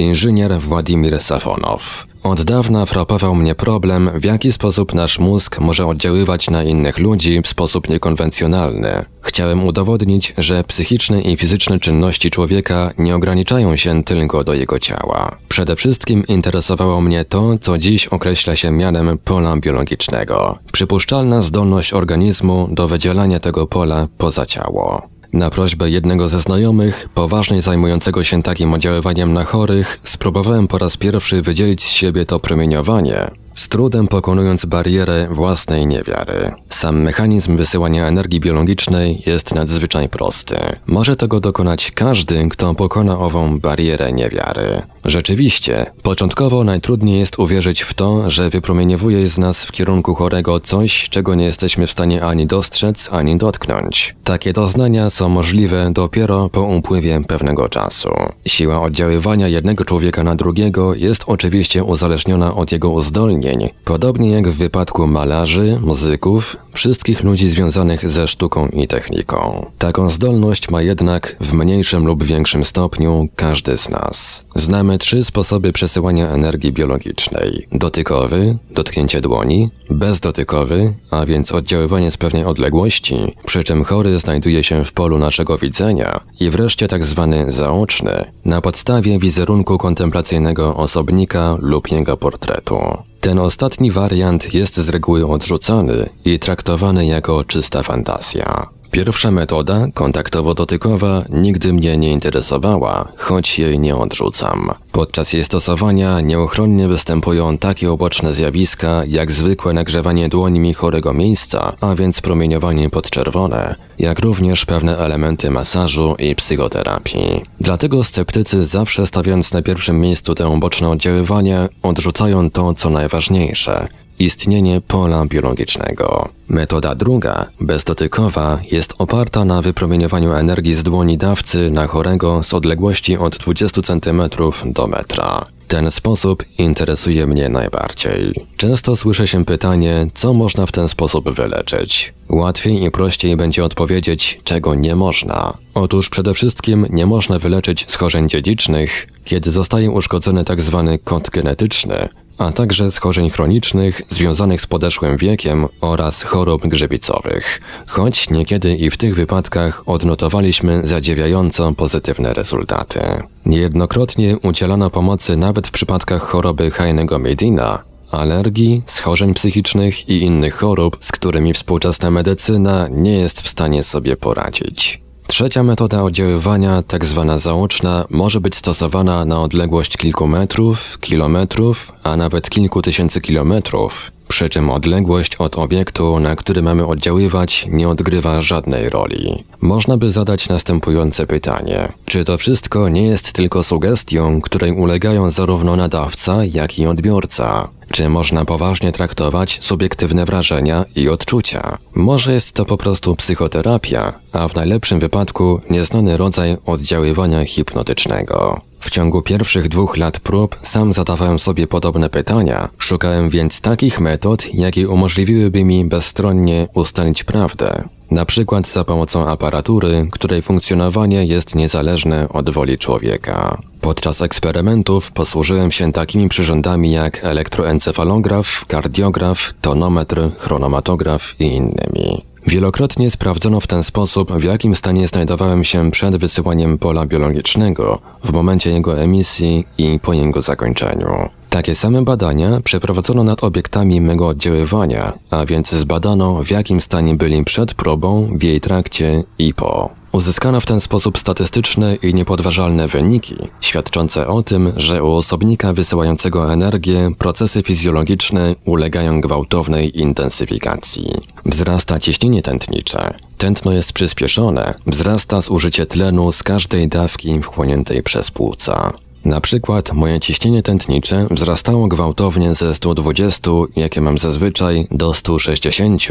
Inżynier 0.00 0.60
Władimir 0.60 1.20
Safonow. 1.20 2.06
Od 2.22 2.42
dawna 2.42 2.86
frapował 2.86 3.34
mnie 3.34 3.54
problem, 3.54 4.10
w 4.14 4.24
jaki 4.24 4.52
sposób 4.52 4.94
nasz 4.94 5.18
mózg 5.18 5.58
może 5.58 5.86
oddziaływać 5.86 6.50
na 6.50 6.62
innych 6.62 6.98
ludzi 6.98 7.42
w 7.42 7.48
sposób 7.48 7.88
niekonwencjonalny. 7.88 9.04
Chciałem 9.20 9.64
udowodnić, 9.64 10.34
że 10.38 10.64
psychiczne 10.64 11.20
i 11.20 11.36
fizyczne 11.36 11.78
czynności 11.78 12.30
człowieka 12.30 12.90
nie 12.98 13.16
ograniczają 13.16 13.76
się 13.76 14.04
tylko 14.04 14.44
do 14.44 14.54
jego 14.54 14.78
ciała. 14.78 15.38
Przede 15.48 15.76
wszystkim 15.76 16.26
interesowało 16.26 17.00
mnie 17.00 17.24
to, 17.24 17.58
co 17.58 17.78
dziś 17.78 18.06
określa 18.06 18.56
się 18.56 18.70
mianem 18.70 19.18
pola 19.24 19.56
biologicznego. 19.56 20.58
Przypuszczalna 20.72 21.42
zdolność 21.42 21.92
organizmu 21.92 22.68
do 22.72 22.88
wydzielania 22.88 23.40
tego 23.40 23.66
pola 23.66 24.08
poza 24.18 24.46
ciało. 24.46 25.09
Na 25.32 25.50
prośbę 25.50 25.90
jednego 25.90 26.28
ze 26.28 26.40
znajomych, 26.40 27.08
poważnie 27.14 27.62
zajmującego 27.62 28.24
się 28.24 28.42
takim 28.42 28.74
oddziaływaniem 28.74 29.32
na 29.32 29.44
chorych, 29.44 30.00
spróbowałem 30.04 30.68
po 30.68 30.78
raz 30.78 30.96
pierwszy 30.96 31.42
wydzielić 31.42 31.82
z 31.82 31.88
siebie 31.88 32.24
to 32.24 32.40
promieniowanie, 32.40 33.30
z 33.54 33.68
trudem 33.68 34.06
pokonując 34.06 34.64
barierę 34.64 35.28
własnej 35.30 35.86
niewiary. 35.86 36.52
Sam 36.68 37.02
mechanizm 37.02 37.56
wysyłania 37.56 38.06
energii 38.06 38.40
biologicznej 38.40 39.22
jest 39.26 39.54
nadzwyczaj 39.54 40.08
prosty. 40.08 40.56
Może 40.86 41.16
tego 41.16 41.40
dokonać 41.40 41.90
każdy, 41.90 42.48
kto 42.48 42.74
pokona 42.74 43.18
ową 43.18 43.60
barierę 43.60 44.12
niewiary. 44.12 44.82
Rzeczywiście, 45.04 45.86
początkowo 46.02 46.64
najtrudniej 46.64 47.18
jest 47.18 47.38
uwierzyć 47.38 47.82
w 47.82 47.94
to, 47.94 48.30
że 48.30 48.50
wypromieniowuje 48.50 49.28
z 49.28 49.38
nas 49.38 49.64
w 49.64 49.72
kierunku 49.72 50.14
chorego 50.14 50.60
coś, 50.60 51.08
czego 51.08 51.34
nie 51.34 51.44
jesteśmy 51.44 51.86
w 51.86 51.90
stanie 51.90 52.24
ani 52.24 52.46
dostrzec, 52.46 53.08
ani 53.12 53.38
dotknąć. 53.38 54.16
Takie 54.24 54.52
doznania 54.52 55.10
są 55.10 55.28
możliwe 55.28 55.90
dopiero 55.92 56.48
po 56.48 56.62
upływie 56.62 57.20
pewnego 57.28 57.68
czasu. 57.68 58.10
Siła 58.46 58.82
oddziaływania 58.82 59.48
jednego 59.48 59.84
człowieka 59.84 60.24
na 60.24 60.34
drugiego 60.34 60.94
jest 60.94 61.24
oczywiście 61.26 61.84
uzależniona 61.84 62.54
od 62.54 62.72
jego 62.72 62.90
uzdolnień, 62.90 63.68
podobnie 63.84 64.30
jak 64.30 64.48
w 64.48 64.56
wypadku 64.56 65.06
malarzy, 65.06 65.78
muzyków, 65.82 66.56
wszystkich 66.72 67.24
ludzi 67.24 67.48
związanych 67.48 68.10
ze 68.10 68.28
sztuką 68.28 68.66
i 68.66 68.86
techniką. 68.86 69.66
Taką 69.78 70.10
zdolność 70.10 70.70
ma 70.70 70.82
jednak 70.82 71.36
w 71.40 71.52
mniejszym 71.52 72.06
lub 72.06 72.24
większym 72.24 72.64
stopniu 72.64 73.28
każdy 73.36 73.78
z 73.78 73.88
nas. 73.88 74.44
Znamy 74.54 74.89
trzy 74.98 75.24
sposoby 75.24 75.72
przesyłania 75.72 76.28
energii 76.28 76.72
biologicznej: 76.72 77.66
dotykowy, 77.72 78.58
dotknięcie 78.70 79.20
dłoni, 79.20 79.70
bezdotykowy, 79.90 80.94
a 81.10 81.26
więc 81.26 81.52
oddziaływanie 81.52 82.10
z 82.10 82.16
pewnej 82.16 82.44
odległości, 82.44 83.36
przy 83.46 83.64
czym 83.64 83.84
chory 83.84 84.18
znajduje 84.18 84.64
się 84.64 84.84
w 84.84 84.92
polu 84.92 85.18
naszego 85.18 85.58
widzenia, 85.58 86.20
i 86.40 86.50
wreszcie 86.50 86.88
tak 86.88 87.04
zwany 87.04 87.52
zaoczny, 87.52 88.24
na 88.44 88.60
podstawie 88.60 89.18
wizerunku 89.18 89.78
kontemplacyjnego 89.78 90.76
osobnika 90.76 91.56
lub 91.60 91.90
jego 91.90 92.16
portretu. 92.16 92.78
Ten 93.20 93.38
ostatni 93.38 93.90
wariant 93.90 94.54
jest 94.54 94.76
z 94.76 94.88
reguły 94.88 95.26
odrzucany 95.26 96.08
i 96.24 96.38
traktowany 96.38 97.06
jako 97.06 97.44
czysta 97.44 97.82
fantazja. 97.82 98.66
Pierwsza 98.90 99.30
metoda, 99.30 99.86
kontaktowo-dotykowa, 99.94 101.24
nigdy 101.28 101.72
mnie 101.72 101.96
nie 101.96 102.10
interesowała, 102.12 103.12
choć 103.16 103.58
jej 103.58 103.78
nie 103.78 103.96
odrzucam. 103.96 104.70
Podczas 104.92 105.32
jej 105.32 105.44
stosowania 105.44 106.20
nieuchronnie 106.20 106.88
występują 106.88 107.58
takie 107.58 107.92
uboczne 107.92 108.32
zjawiska, 108.32 109.02
jak 109.08 109.32
zwykłe 109.32 109.72
nagrzewanie 109.72 110.28
dłońmi 110.28 110.74
chorego 110.74 111.14
miejsca, 111.14 111.72
a 111.80 111.94
więc 111.94 112.20
promieniowanie 112.20 112.90
podczerwone, 112.90 113.74
jak 113.98 114.18
również 114.18 114.66
pewne 114.66 114.98
elementy 114.98 115.50
masażu 115.50 116.14
i 116.18 116.34
psychoterapii. 116.34 117.42
Dlatego 117.60 118.04
sceptycy 118.04 118.64
zawsze 118.64 119.06
stawiając 119.06 119.52
na 119.52 119.62
pierwszym 119.62 120.00
miejscu 120.00 120.34
te 120.34 120.48
uboczne 120.48 120.88
oddziaływania, 120.88 121.68
odrzucają 121.82 122.50
to, 122.50 122.74
co 122.74 122.90
najważniejsze– 122.90 123.88
istnienie 124.20 124.80
pola 124.80 125.26
biologicznego. 125.26 126.28
Metoda 126.48 126.94
druga, 126.94 127.46
bezdotykowa, 127.60 128.58
jest 128.70 128.94
oparta 128.98 129.44
na 129.44 129.62
wypromieniowaniu 129.62 130.32
energii 130.32 130.74
z 130.74 130.82
dłoni 130.82 131.18
dawcy 131.18 131.70
na 131.70 131.86
chorego 131.86 132.42
z 132.42 132.54
odległości 132.54 133.18
od 133.18 133.36
20 133.38 133.82
cm 133.82 134.22
do 134.64 134.86
metra. 134.86 135.46
Ten 135.68 135.90
sposób 135.90 136.44
interesuje 136.58 137.26
mnie 137.26 137.48
najbardziej. 137.48 138.46
Często 138.56 138.96
słyszę 138.96 139.28
się 139.28 139.44
pytanie, 139.44 140.06
co 140.14 140.32
można 140.32 140.66
w 140.66 140.72
ten 140.72 140.88
sposób 140.88 141.30
wyleczyć. 141.30 142.14
Łatwiej 142.28 142.84
i 142.84 142.90
prościej 142.90 143.36
będzie 143.36 143.64
odpowiedzieć, 143.64 144.40
czego 144.44 144.74
nie 144.74 144.96
można. 144.96 145.54
Otóż 145.74 146.08
przede 146.08 146.34
wszystkim 146.34 146.86
nie 146.90 147.06
można 147.06 147.38
wyleczyć 147.38 147.86
schorzeń 147.88 148.28
dziedzicznych, 148.28 149.06
kiedy 149.24 149.50
zostaje 149.50 149.90
uszkodzony 149.90 150.44
tzw. 150.44 150.84
Tak 150.90 151.04
kod 151.04 151.30
genetyczny, 151.30 152.08
a 152.40 152.52
także 152.52 152.90
schorzeń 152.90 153.30
chronicznych 153.30 154.02
związanych 154.10 154.60
z 154.60 154.66
podeszłym 154.66 155.16
wiekiem 155.16 155.66
oraz 155.80 156.22
chorób 156.22 156.66
grzybicowych, 156.66 157.60
choć 157.86 158.30
niekiedy 158.30 158.76
i 158.76 158.90
w 158.90 158.96
tych 158.96 159.14
wypadkach 159.14 159.82
odnotowaliśmy 159.88 160.80
zadziwiająco 160.84 161.72
pozytywne 161.72 162.34
rezultaty. 162.34 163.00
Niejednokrotnie 163.46 164.38
udzielano 164.38 164.90
pomocy 164.90 165.36
nawet 165.36 165.68
w 165.68 165.70
przypadkach 165.70 166.22
choroby 166.22 166.70
Heinego 166.70 167.18
Medina, 167.18 167.82
alergii, 168.12 168.82
schorzeń 168.86 169.34
psychicznych 169.34 170.08
i 170.08 170.22
innych 170.22 170.54
chorób, 170.54 170.96
z 171.00 171.12
którymi 171.12 171.54
współczesna 171.54 172.10
medycyna 172.10 172.88
nie 172.90 173.18
jest 173.18 173.40
w 173.40 173.48
stanie 173.48 173.84
sobie 173.84 174.16
poradzić. 174.16 175.09
Trzecia 175.40 175.62
metoda 175.62 176.02
oddziaływania, 176.02 176.82
tak 176.82 177.04
zwana 177.04 177.38
zaoczna, 177.38 178.04
może 178.10 178.40
być 178.40 178.56
stosowana 178.56 179.24
na 179.24 179.40
odległość 179.42 179.96
kilku 179.96 180.26
metrów, 180.26 180.98
kilometrów, 180.98 181.92
a 182.04 182.16
nawet 182.16 182.50
kilku 182.50 182.82
tysięcy 182.82 183.20
kilometrów, 183.20 184.12
przy 184.30 184.48
czym 184.48 184.70
odległość 184.70 185.36
od 185.36 185.58
obiektu, 185.58 186.20
na 186.20 186.36
który 186.36 186.62
mamy 186.62 186.86
oddziaływać, 186.86 187.66
nie 187.68 187.88
odgrywa 187.88 188.42
żadnej 188.42 188.90
roli. 188.90 189.44
Można 189.60 189.96
by 189.96 190.10
zadać 190.10 190.48
następujące 190.48 191.26
pytanie. 191.26 191.88
Czy 192.04 192.24
to 192.24 192.38
wszystko 192.38 192.88
nie 192.88 193.02
jest 193.02 193.32
tylko 193.32 193.62
sugestią, 193.62 194.40
której 194.40 194.72
ulegają 194.72 195.30
zarówno 195.30 195.76
nadawca, 195.76 196.44
jak 196.44 196.78
i 196.78 196.86
odbiorca? 196.86 197.68
Czy 197.92 198.08
można 198.08 198.44
poważnie 198.44 198.92
traktować 198.92 199.58
subiektywne 199.62 200.24
wrażenia 200.24 200.84
i 200.96 201.08
odczucia? 201.08 201.78
Może 201.94 202.32
jest 202.32 202.52
to 202.52 202.64
po 202.64 202.76
prostu 202.76 203.16
psychoterapia, 203.16 204.12
a 204.32 204.48
w 204.48 204.54
najlepszym 204.54 205.00
wypadku 205.00 205.60
nieznany 205.70 206.16
rodzaj 206.16 206.56
oddziaływania 206.66 207.44
hipnotycznego. 207.44 208.69
W 208.80 208.90
ciągu 208.90 209.22
pierwszych 209.22 209.68
dwóch 209.68 209.96
lat 209.96 210.20
prób 210.20 210.56
sam 210.62 210.92
zadawałem 210.92 211.38
sobie 211.38 211.66
podobne 211.66 212.10
pytania, 212.10 212.68
szukałem 212.78 213.30
więc 213.30 213.60
takich 213.60 214.00
metod, 214.00 214.54
jakie 214.54 214.88
umożliwiłyby 214.88 215.64
mi 215.64 215.84
bezstronnie 215.84 216.68
ustalić 216.74 217.24
prawdę. 217.24 217.88
Na 218.10 218.24
przykład 218.24 218.68
za 218.68 218.84
pomocą 218.84 219.28
aparatury, 219.28 220.08
której 220.12 220.42
funkcjonowanie 220.42 221.24
jest 221.24 221.54
niezależne 221.54 222.28
od 222.28 222.50
woli 222.50 222.78
człowieka. 222.78 223.58
Podczas 223.80 224.22
eksperymentów 224.22 225.12
posłużyłem 225.12 225.72
się 225.72 225.92
takimi 225.92 226.28
przyrządami 226.28 226.92
jak 226.92 227.24
elektroencefalograf, 227.24 228.64
kardiograf, 228.64 229.54
tonometr, 229.60 230.30
chronomatograf 230.38 231.40
i 231.40 231.44
innymi. 231.44 232.29
Wielokrotnie 232.46 233.10
sprawdzono 233.10 233.60
w 233.60 233.66
ten 233.66 233.82
sposób, 233.82 234.32
w 234.32 234.44
jakim 234.44 234.74
stanie 234.74 235.08
znajdowałem 235.08 235.64
się 235.64 235.90
przed 235.90 236.16
wysyłaniem 236.16 236.78
pola 236.78 237.06
biologicznego, 237.06 237.98
w 238.24 238.32
momencie 238.32 238.70
jego 238.70 238.98
emisji 238.98 239.64
i 239.78 240.00
po 240.02 240.12
jego 240.12 240.42
zakończeniu. 240.42 241.39
Takie 241.50 241.74
same 241.74 242.02
badania 242.02 242.60
przeprowadzono 242.64 243.24
nad 243.24 243.44
obiektami 243.44 244.00
mego 244.00 244.28
oddziaływania, 244.28 245.12
a 245.30 245.46
więc 245.46 245.72
zbadano 245.72 246.44
w 246.44 246.50
jakim 246.50 246.80
stanie 246.80 247.14
byli 247.14 247.44
przed 247.44 247.74
probą, 247.74 248.28
w 248.38 248.42
jej 248.42 248.60
trakcie 248.60 249.24
i 249.38 249.54
po. 249.54 249.90
Uzyskano 250.12 250.60
w 250.60 250.66
ten 250.66 250.80
sposób 250.80 251.18
statystyczne 251.18 251.96
i 251.96 252.14
niepodważalne 252.14 252.88
wyniki, 252.88 253.36
świadczące 253.60 254.26
o 254.26 254.42
tym, 254.42 254.72
że 254.76 255.04
u 255.04 255.10
osobnika 255.10 255.72
wysyłającego 255.72 256.52
energię 256.52 257.10
procesy 257.18 257.62
fizjologiczne 257.62 258.54
ulegają 258.64 259.20
gwałtownej 259.20 260.00
intensyfikacji. 260.00 261.12
Wzrasta 261.46 261.98
ciśnienie 261.98 262.42
tętnicze, 262.42 263.14
tętno 263.38 263.72
jest 263.72 263.92
przyspieszone, 263.92 264.74
wzrasta 264.86 265.40
zużycie 265.40 265.86
tlenu 265.86 266.32
z 266.32 266.42
każdej 266.42 266.88
dawki 266.88 267.40
wchłoniętej 267.42 268.02
przez 268.02 268.30
płuca. 268.30 268.92
Na 269.24 269.40
przykład 269.40 269.92
moje 269.92 270.20
ciśnienie 270.20 270.62
tętnicze 270.62 271.26
wzrastało 271.30 271.88
gwałtownie 271.88 272.54
ze 272.54 272.74
120, 272.74 273.50
jakie 273.76 274.00
mam 274.00 274.18
zazwyczaj, 274.18 274.86
do 274.90 275.14
160, 275.14 276.02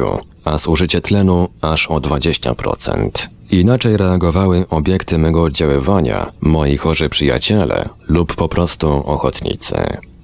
a 0.46 0.58
zużycie 0.58 1.02
tlenu 1.02 1.48
aż 1.62 1.88
o 1.88 1.96
20%. 1.96 3.10
Inaczej 3.52 3.98
reagowały 3.98 4.66
obiekty 4.70 5.18
mego 5.18 5.44
oddziaływania, 5.44 6.32
moi 6.42 6.78
chorzy 6.78 7.10
przyjaciele 7.10 7.90
lub 8.08 8.36
po 8.36 8.50
prostu 8.50 8.88
ochotnicy. 8.90 9.76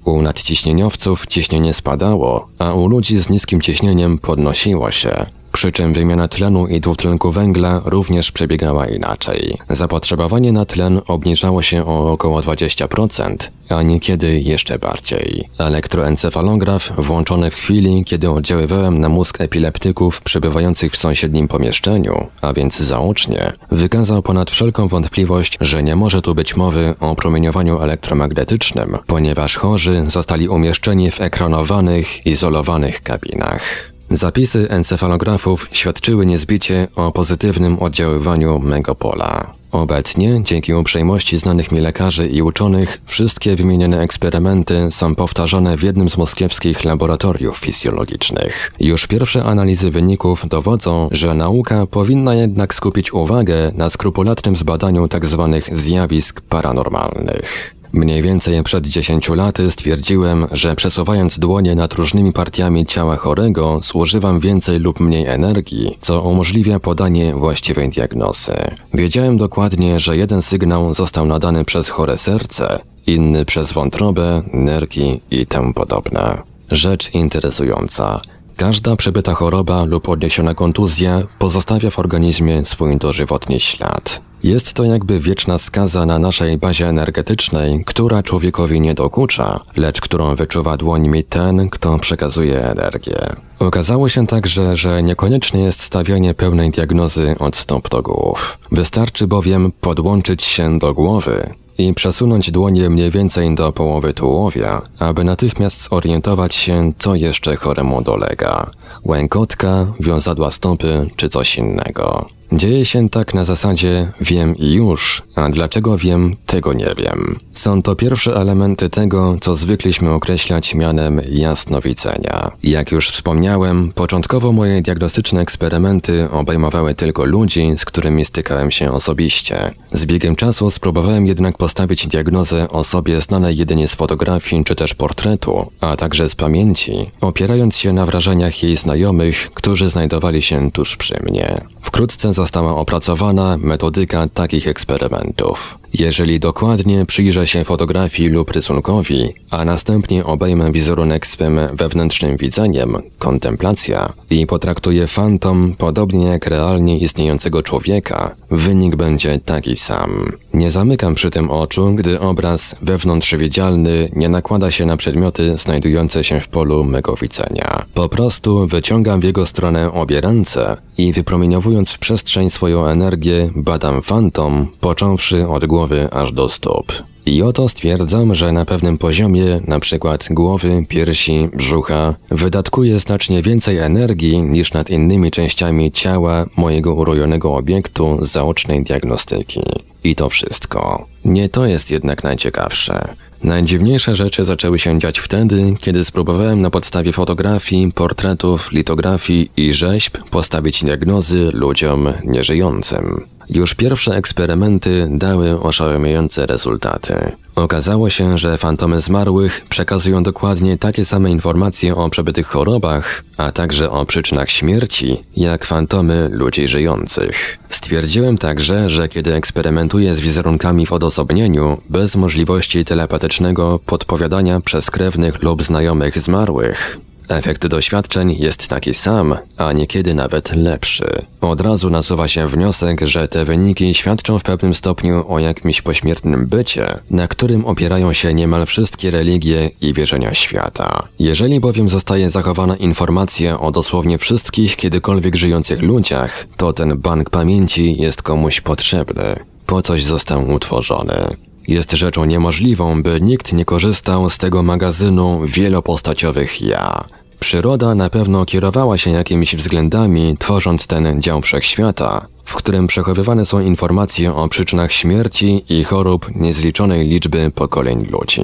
U 0.04 0.22
nadciśnieniowców 0.22 1.26
ciśnienie 1.26 1.74
spadało, 1.74 2.48
a 2.58 2.72
u 2.72 2.88
ludzi 2.88 3.18
z 3.18 3.28
niskim 3.30 3.60
ciśnieniem 3.60 4.18
podnosiło 4.18 4.90
się, 4.90 5.26
przy 5.56 5.72
czym 5.72 5.92
wymiana 5.92 6.28
tlenu 6.28 6.66
i 6.66 6.80
dwutlenku 6.80 7.32
węgla 7.32 7.82
również 7.84 8.32
przebiegała 8.32 8.86
inaczej. 8.86 9.54
Zapotrzebowanie 9.68 10.52
na 10.52 10.64
tlen 10.64 11.00
obniżało 11.06 11.62
się 11.62 11.86
o 11.86 12.12
około 12.12 12.40
20%, 12.40 13.36
a 13.68 13.82
niekiedy 13.82 14.40
jeszcze 14.40 14.78
bardziej. 14.78 15.48
Elektroencefalograf 15.58 16.92
włączony 16.98 17.50
w 17.50 17.54
chwili, 17.54 18.04
kiedy 18.04 18.30
oddziaływałem 18.30 19.00
na 19.00 19.08
mózg 19.08 19.40
epileptyków 19.40 20.22
przebywających 20.22 20.92
w 20.92 20.96
sąsiednim 20.96 21.48
pomieszczeniu, 21.48 22.26
a 22.42 22.52
więc 22.52 22.78
zaocznie, 22.78 23.52
wykazał 23.70 24.22
ponad 24.22 24.50
wszelką 24.50 24.88
wątpliwość, 24.88 25.58
że 25.60 25.82
nie 25.82 25.96
może 25.96 26.22
tu 26.22 26.34
być 26.34 26.56
mowy 26.56 26.94
o 27.00 27.14
promieniowaniu 27.14 27.80
elektromagnetycznym, 27.80 28.96
ponieważ 29.06 29.56
chorzy 29.56 30.04
zostali 30.08 30.48
umieszczeni 30.48 31.10
w 31.10 31.20
ekranowanych, 31.20 32.26
izolowanych 32.26 33.02
kabinach. 33.02 33.95
Zapisy 34.10 34.70
encefalografów 34.70 35.68
świadczyły 35.72 36.26
niezbicie 36.26 36.86
o 36.96 37.12
pozytywnym 37.12 37.78
oddziaływaniu 37.78 38.58
megapola. 38.58 39.54
Obecnie, 39.72 40.40
dzięki 40.44 40.74
uprzejmości 40.74 41.38
znanych 41.38 41.72
mi 41.72 41.80
lekarzy 41.80 42.28
i 42.28 42.42
uczonych, 42.42 43.00
wszystkie 43.06 43.56
wymienione 43.56 44.00
eksperymenty 44.00 44.88
są 44.90 45.14
powtarzane 45.14 45.76
w 45.76 45.82
jednym 45.82 46.10
z 46.10 46.16
moskiewskich 46.16 46.84
laboratoriów 46.84 47.58
fizjologicznych. 47.58 48.72
Już 48.80 49.06
pierwsze 49.06 49.44
analizy 49.44 49.90
wyników 49.90 50.48
dowodzą, 50.48 51.08
że 51.12 51.34
nauka 51.34 51.86
powinna 51.86 52.34
jednak 52.34 52.74
skupić 52.74 53.12
uwagę 53.12 53.72
na 53.74 53.90
skrupulatnym 53.90 54.56
zbadaniu 54.56 55.08
tzw. 55.08 55.60
Tak 55.66 55.78
zjawisk 55.78 56.40
paranormalnych. 56.40 57.74
Mniej 57.92 58.22
więcej 58.22 58.62
przed 58.62 58.86
10 58.86 59.28
laty 59.28 59.70
stwierdziłem, 59.70 60.46
że 60.52 60.76
przesuwając 60.76 61.38
dłonie 61.38 61.74
nad 61.74 61.94
różnymi 61.94 62.32
partiami 62.32 62.86
ciała 62.86 63.16
chorego, 63.16 63.80
zużywam 63.82 64.40
więcej 64.40 64.80
lub 64.80 65.00
mniej 65.00 65.26
energii, 65.26 65.98
co 66.00 66.22
umożliwia 66.22 66.80
podanie 66.80 67.34
właściwej 67.34 67.88
diagnozy. 67.88 68.54
Wiedziałem 68.94 69.36
dokładnie, 69.36 70.00
że 70.00 70.16
jeden 70.16 70.42
sygnał 70.42 70.94
został 70.94 71.26
nadany 71.26 71.64
przez 71.64 71.88
chore 71.88 72.18
serce, 72.18 72.78
inny 73.06 73.44
przez 73.44 73.72
wątrobę, 73.72 74.42
nerki 74.52 75.20
i 75.30 75.46
tym 75.46 75.74
podobne. 75.74 76.42
Rzecz 76.70 77.14
interesująca. 77.14 78.20
Każda 78.56 78.96
przebyta 78.96 79.34
choroba 79.34 79.84
lub 79.84 80.08
odniesiona 80.08 80.54
kontuzja 80.54 81.22
pozostawia 81.38 81.90
w 81.90 81.98
organizmie 81.98 82.64
swój 82.64 82.96
dożywotni 82.96 83.60
ślad. 83.60 84.25
Jest 84.42 84.74
to 84.74 84.84
jakby 84.84 85.20
wieczna 85.20 85.58
skaza 85.58 86.06
na 86.06 86.18
naszej 86.18 86.58
bazie 86.58 86.88
energetycznej, 86.88 87.84
która 87.86 88.22
człowiekowi 88.22 88.80
nie 88.80 88.94
dokucza, 88.94 89.60
lecz 89.76 90.00
którą 90.00 90.34
wyczuwa 90.34 90.76
dłońmi 90.76 91.24
ten, 91.24 91.70
kto 91.70 91.98
przekazuje 91.98 92.64
energię. 92.64 93.16
Okazało 93.58 94.08
się 94.08 94.26
także, 94.26 94.76
że 94.76 95.02
niekoniecznie 95.02 95.60
jest 95.60 95.80
stawianie 95.80 96.34
pełnej 96.34 96.70
diagnozy 96.70 97.34
od 97.38 97.56
stóp 97.56 97.88
do 97.88 98.02
głów. 98.02 98.58
Wystarczy 98.72 99.26
bowiem 99.26 99.72
podłączyć 99.80 100.42
się 100.42 100.78
do 100.78 100.94
głowy, 100.94 101.54
i 101.78 101.94
przesunąć 101.94 102.50
dłonie 102.50 102.90
mniej 102.90 103.10
więcej 103.10 103.54
do 103.54 103.72
połowy 103.72 104.14
tułowia, 104.14 104.82
aby 104.98 105.24
natychmiast 105.24 105.88
zorientować 105.88 106.54
się, 106.54 106.92
co 106.98 107.14
jeszcze 107.14 107.56
choremu 107.56 108.02
dolega. 108.02 108.70
Łękotka, 109.04 109.86
wiązadła 110.00 110.50
stopy 110.50 111.10
czy 111.16 111.28
coś 111.28 111.58
innego. 111.58 112.26
Dzieje 112.52 112.84
się 112.84 113.08
tak 113.08 113.34
na 113.34 113.44
zasadzie 113.44 114.12
wiem 114.20 114.56
i 114.56 114.72
już, 114.72 115.22
a 115.36 115.48
dlaczego 115.48 115.98
wiem, 115.98 116.36
tego 116.46 116.72
nie 116.72 116.94
wiem. 116.98 117.36
Są 117.54 117.82
to 117.82 117.96
pierwsze 117.96 118.36
elementy 118.36 118.90
tego, 118.90 119.36
co 119.40 119.54
zwykliśmy 119.54 120.10
określać 120.10 120.74
mianem 120.74 121.20
jasnowidzenia. 121.30 122.50
Jak 122.62 122.92
już 122.92 123.10
wspomniałem, 123.10 123.92
początkowo 123.94 124.52
moje 124.52 124.82
diagnostyczne 124.82 125.40
eksperymenty 125.40 126.28
obejmowały 126.30 126.94
tylko 126.94 127.24
ludzi, 127.24 127.74
z 127.78 127.84
którymi 127.84 128.24
stykałem 128.24 128.70
się 128.70 128.92
osobiście. 128.92 129.70
Z 129.92 130.04
biegiem 130.06 130.36
czasu 130.36 130.70
spróbowałem 130.70 131.26
jednak 131.26 131.56
postawić 131.56 132.06
diagnozę 132.06 132.68
osobie 132.68 133.20
znanej 133.20 133.56
jedynie 133.56 133.88
z 133.88 133.94
fotografii 133.94 134.64
czy 134.64 134.74
też 134.74 134.94
portretu, 134.94 135.70
a 135.80 135.96
także 135.96 136.28
z 136.28 136.34
pamięci, 136.34 137.10
opierając 137.20 137.76
się 137.76 137.92
na 137.92 138.06
wrażeniach 138.06 138.62
jej 138.62 138.76
znajomych, 138.76 139.50
którzy 139.54 139.90
znajdowali 139.90 140.42
się 140.42 140.70
tuż 140.70 140.96
przy 140.96 141.14
mnie. 141.22 141.60
Wkrótce 141.82 142.32
została 142.36 142.76
opracowana 142.76 143.56
metodyka 143.56 144.28
takich 144.28 144.68
eksperymentów. 144.68 145.78
Jeżeli 145.94 146.40
dokładnie 146.40 147.06
przyjrzę 147.06 147.46
się 147.46 147.64
fotografii 147.64 148.28
lub 148.28 148.50
rysunkowi, 148.50 149.34
a 149.50 149.64
następnie 149.64 150.24
obejmę 150.24 150.72
wizerunek 150.72 151.26
swym 151.26 151.60
wewnętrznym 151.72 152.36
widzeniem, 152.36 152.96
kontemplacja, 153.18 154.12
i 154.30 154.46
potraktuję 154.46 155.06
fantom 155.06 155.74
podobnie 155.78 156.26
jak 156.26 156.46
realnie 156.46 156.98
istniejącego 156.98 157.62
człowieka, 157.62 158.34
wynik 158.50 158.96
będzie 158.96 159.38
taki 159.38 159.76
sam. 159.76 160.32
Nie 160.56 160.70
zamykam 160.70 161.14
przy 161.14 161.30
tym 161.30 161.50
oczu, 161.50 161.94
gdy 161.94 162.20
obraz 162.20 162.76
wewnątrzwidzialny 162.82 164.08
nie 164.16 164.28
nakłada 164.28 164.70
się 164.70 164.86
na 164.86 164.96
przedmioty 164.96 165.56
znajdujące 165.56 166.24
się 166.24 166.40
w 166.40 166.48
polu 166.48 166.84
mego 166.84 167.14
widzenia. 167.14 167.84
Po 167.94 168.08
prostu 168.08 168.66
wyciągam 168.66 169.20
w 169.20 169.24
jego 169.24 169.46
stronę 169.46 169.92
obie 169.92 170.20
ręce 170.20 170.76
i 170.98 171.12
wypromieniowując 171.12 171.90
w 171.90 171.98
przestrzeń 171.98 172.50
swoją 172.50 172.86
energię, 172.86 173.50
badam 173.56 174.02
fantom, 174.02 174.68
począwszy 174.80 175.48
od 175.48 175.66
głowy 175.66 176.08
aż 176.12 176.32
do 176.32 176.48
stóp. 176.48 176.92
I 177.26 177.42
oto 177.42 177.68
stwierdzam, 177.68 178.34
że 178.34 178.52
na 178.52 178.64
pewnym 178.64 178.98
poziomie, 178.98 179.60
na 179.66 179.80
przykład 179.80 180.26
głowy, 180.30 180.84
piersi, 180.88 181.48
brzucha, 181.54 182.14
wydatkuje 182.30 183.00
znacznie 183.00 183.42
więcej 183.42 183.78
energii 183.78 184.42
niż 184.42 184.72
nad 184.72 184.90
innymi 184.90 185.30
częściami 185.30 185.92
ciała 185.92 186.46
mojego 186.56 186.94
urojonego 186.94 187.54
obiektu 187.54 188.18
zaocznej 188.22 188.84
diagnostyki. 188.84 189.60
I 190.06 190.14
to 190.14 190.28
wszystko. 190.28 191.06
Nie 191.24 191.48
to 191.48 191.66
jest 191.66 191.90
jednak 191.90 192.24
najciekawsze. 192.24 193.14
Najdziwniejsze 193.42 194.16
rzeczy 194.16 194.44
zaczęły 194.44 194.78
się 194.78 194.98
dziać 194.98 195.18
wtedy, 195.18 195.74
kiedy 195.80 196.04
spróbowałem 196.04 196.60
na 196.60 196.70
podstawie 196.70 197.12
fotografii, 197.12 197.92
portretów, 197.92 198.72
litografii 198.72 199.50
i 199.56 199.72
rzeźb 199.72 200.18
postawić 200.30 200.84
diagnozy 200.84 201.50
ludziom 201.52 202.12
nieżyjącym. 202.24 203.35
Już 203.50 203.74
pierwsze 203.74 204.16
eksperymenty 204.16 205.08
dały 205.10 205.60
oszałamiające 205.60 206.46
rezultaty. 206.46 207.14
Okazało 207.54 208.10
się, 208.10 208.38
że 208.38 208.58
fantomy 208.58 209.00
zmarłych 209.00 209.64
przekazują 209.68 210.22
dokładnie 210.22 210.78
takie 210.78 211.04
same 211.04 211.30
informacje 211.30 211.96
o 211.96 212.10
przebytych 212.10 212.46
chorobach, 212.46 213.24
a 213.36 213.52
także 213.52 213.90
o 213.90 214.06
przyczynach 214.06 214.50
śmierci, 214.50 215.24
jak 215.36 215.64
fantomy 215.64 216.28
ludzi 216.32 216.68
żyjących. 216.68 217.58
Stwierdziłem 217.70 218.38
także, 218.38 218.90
że 218.90 219.08
kiedy 219.08 219.34
eksperymentuję 219.34 220.14
z 220.14 220.20
wizerunkami 220.20 220.86
w 220.86 220.92
odosobnieniu, 220.92 221.78
bez 221.90 222.16
możliwości 222.16 222.84
telepatycznego 222.84 223.80
podpowiadania 223.86 224.60
przez 224.60 224.90
krewnych 224.90 225.42
lub 225.42 225.62
znajomych 225.62 226.18
zmarłych, 226.18 226.98
Efekt 227.28 227.66
doświadczeń 227.66 228.36
jest 228.38 228.68
taki 228.68 228.94
sam, 228.94 229.34
a 229.56 229.72
niekiedy 229.72 230.14
nawet 230.14 230.52
lepszy. 230.52 231.04
Od 231.40 231.60
razu 231.60 231.90
nasuwa 231.90 232.28
się 232.28 232.48
wniosek, 232.48 233.00
że 233.00 233.28
te 233.28 233.44
wyniki 233.44 233.94
świadczą 233.94 234.38
w 234.38 234.42
pewnym 234.42 234.74
stopniu 234.74 235.24
o 235.28 235.38
jakimś 235.38 235.82
pośmiertnym 235.82 236.46
bycie, 236.46 237.00
na 237.10 237.28
którym 237.28 237.64
opierają 237.64 238.12
się 238.12 238.34
niemal 238.34 238.66
wszystkie 238.66 239.10
religie 239.10 239.70
i 239.80 239.94
wierzenia 239.94 240.34
świata. 240.34 241.08
Jeżeli 241.18 241.60
bowiem 241.60 241.88
zostaje 241.88 242.30
zachowana 242.30 242.76
informacja 242.76 243.60
o 243.60 243.72
dosłownie 243.72 244.18
wszystkich 244.18 244.76
kiedykolwiek 244.76 245.36
żyjących 245.36 245.82
ludziach, 245.82 246.46
to 246.56 246.72
ten 246.72 246.98
bank 246.98 247.30
pamięci 247.30 248.00
jest 248.02 248.22
komuś 248.22 248.60
potrzebny. 248.60 249.36
Po 249.66 249.82
coś 249.82 250.04
został 250.04 250.50
utworzony. 250.50 251.36
Jest 251.68 251.92
rzeczą 251.92 252.24
niemożliwą, 252.24 253.02
by 253.02 253.20
nikt 253.20 253.52
nie 253.52 253.64
korzystał 253.64 254.30
z 254.30 254.38
tego 254.38 254.62
magazynu 254.62 255.40
wielopostaciowych 255.46 256.62
ja. 256.62 257.04
Przyroda 257.40 257.94
na 257.94 258.10
pewno 258.10 258.46
kierowała 258.46 258.98
się 258.98 259.10
jakimiś 259.10 259.56
względami, 259.56 260.36
tworząc 260.38 260.86
ten 260.86 261.22
dział 261.22 261.42
wszechświata, 261.42 262.26
w 262.44 262.54
którym 262.54 262.86
przechowywane 262.86 263.46
są 263.46 263.60
informacje 263.60 264.34
o 264.34 264.48
przyczynach 264.48 264.92
śmierci 264.92 265.64
i 265.68 265.84
chorób 265.84 266.26
niezliczonej 266.34 267.08
liczby 267.08 267.50
pokoleń 267.54 268.06
ludzi. 268.10 268.42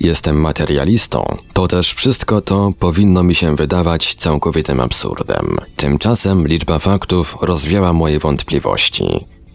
Jestem 0.00 0.40
materialistą, 0.40 1.36
to 1.52 1.68
też 1.68 1.94
wszystko 1.94 2.40
to 2.40 2.72
powinno 2.78 3.22
mi 3.22 3.34
się 3.34 3.56
wydawać 3.56 4.14
całkowitym 4.14 4.80
absurdem. 4.80 5.56
Tymczasem 5.76 6.48
liczba 6.48 6.78
faktów 6.78 7.36
rozwiała 7.40 7.92
moje 7.92 8.18
wątpliwości. 8.18 9.04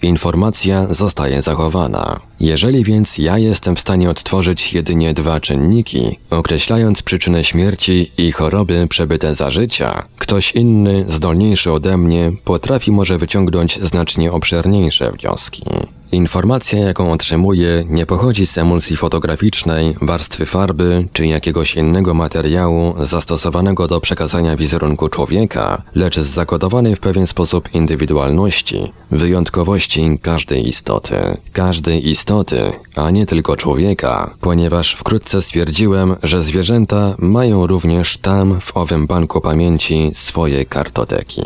Informacja 0.02 0.94
zostaje 0.94 1.42
zachowana. 1.42 2.20
Jeżeli 2.40 2.84
więc 2.84 3.18
ja 3.18 3.38
jestem 3.38 3.76
w 3.76 3.80
stanie 3.80 4.10
odtworzyć 4.10 4.74
jedynie 4.74 5.14
dwa 5.14 5.40
czynniki, 5.40 6.20
określając 6.30 7.02
przyczynę 7.02 7.44
śmierci 7.44 8.12
i 8.18 8.32
choroby 8.32 8.88
przebyte 8.88 9.36
za 9.36 9.52
życia, 9.52 10.04
ktoś 10.18 10.52
inny, 10.52 11.06
zdolniejszy 11.08 11.72
ode 11.72 11.98
mnie, 11.98 12.32
potrafi 12.44 12.92
może 12.92 13.18
wyciągnąć 13.18 13.80
znacznie 13.82 14.32
obszerniejsze 14.32 15.12
wnioski. 15.12 15.64
Informacja, 16.12 16.80
jaką 16.80 17.12
otrzymuję, 17.12 17.84
nie 17.90 18.06
pochodzi 18.06 18.46
z 18.48 18.58
emulsji 18.58 18.98
fotograficznej, 18.98 19.96
warstwy 20.02 20.46
farby 20.46 21.08
czy 21.14 21.28
jakiegoś 21.28 21.76
innego 21.76 22.14
materiału 22.14 22.94
zastosowanego 23.00 23.88
do 23.88 24.02
przekazania 24.02 24.58
wizerunku 24.58 25.10
człowieka, 25.10 25.82
lecz 25.96 26.20
z 26.20 26.26
zakodowanej 26.26 26.96
w 26.96 27.00
pewien 27.00 27.28
sposób 27.28 27.76
indywidualności, 27.76 28.94
wyjątkowości 29.12 30.20
każdej 30.22 30.70
istoty. 30.70 31.16
Każdej 31.54 32.10
istoty, 32.10 32.72
a 32.96 33.12
nie 33.12 33.26
tylko 33.26 33.58
człowieka, 33.58 34.34
ponieważ 34.42 34.96
wkrótce 34.96 35.42
stwierdziłem, 35.42 36.16
że 36.24 36.44
zwierzęta 36.44 37.16
mają 37.18 37.68
również 37.68 38.18
tam 38.18 38.60
w 38.60 38.78
owym 38.78 39.08
banku 39.08 39.42
pamięci 39.42 40.12
swoje 40.14 40.66
kartoteki. 40.66 41.42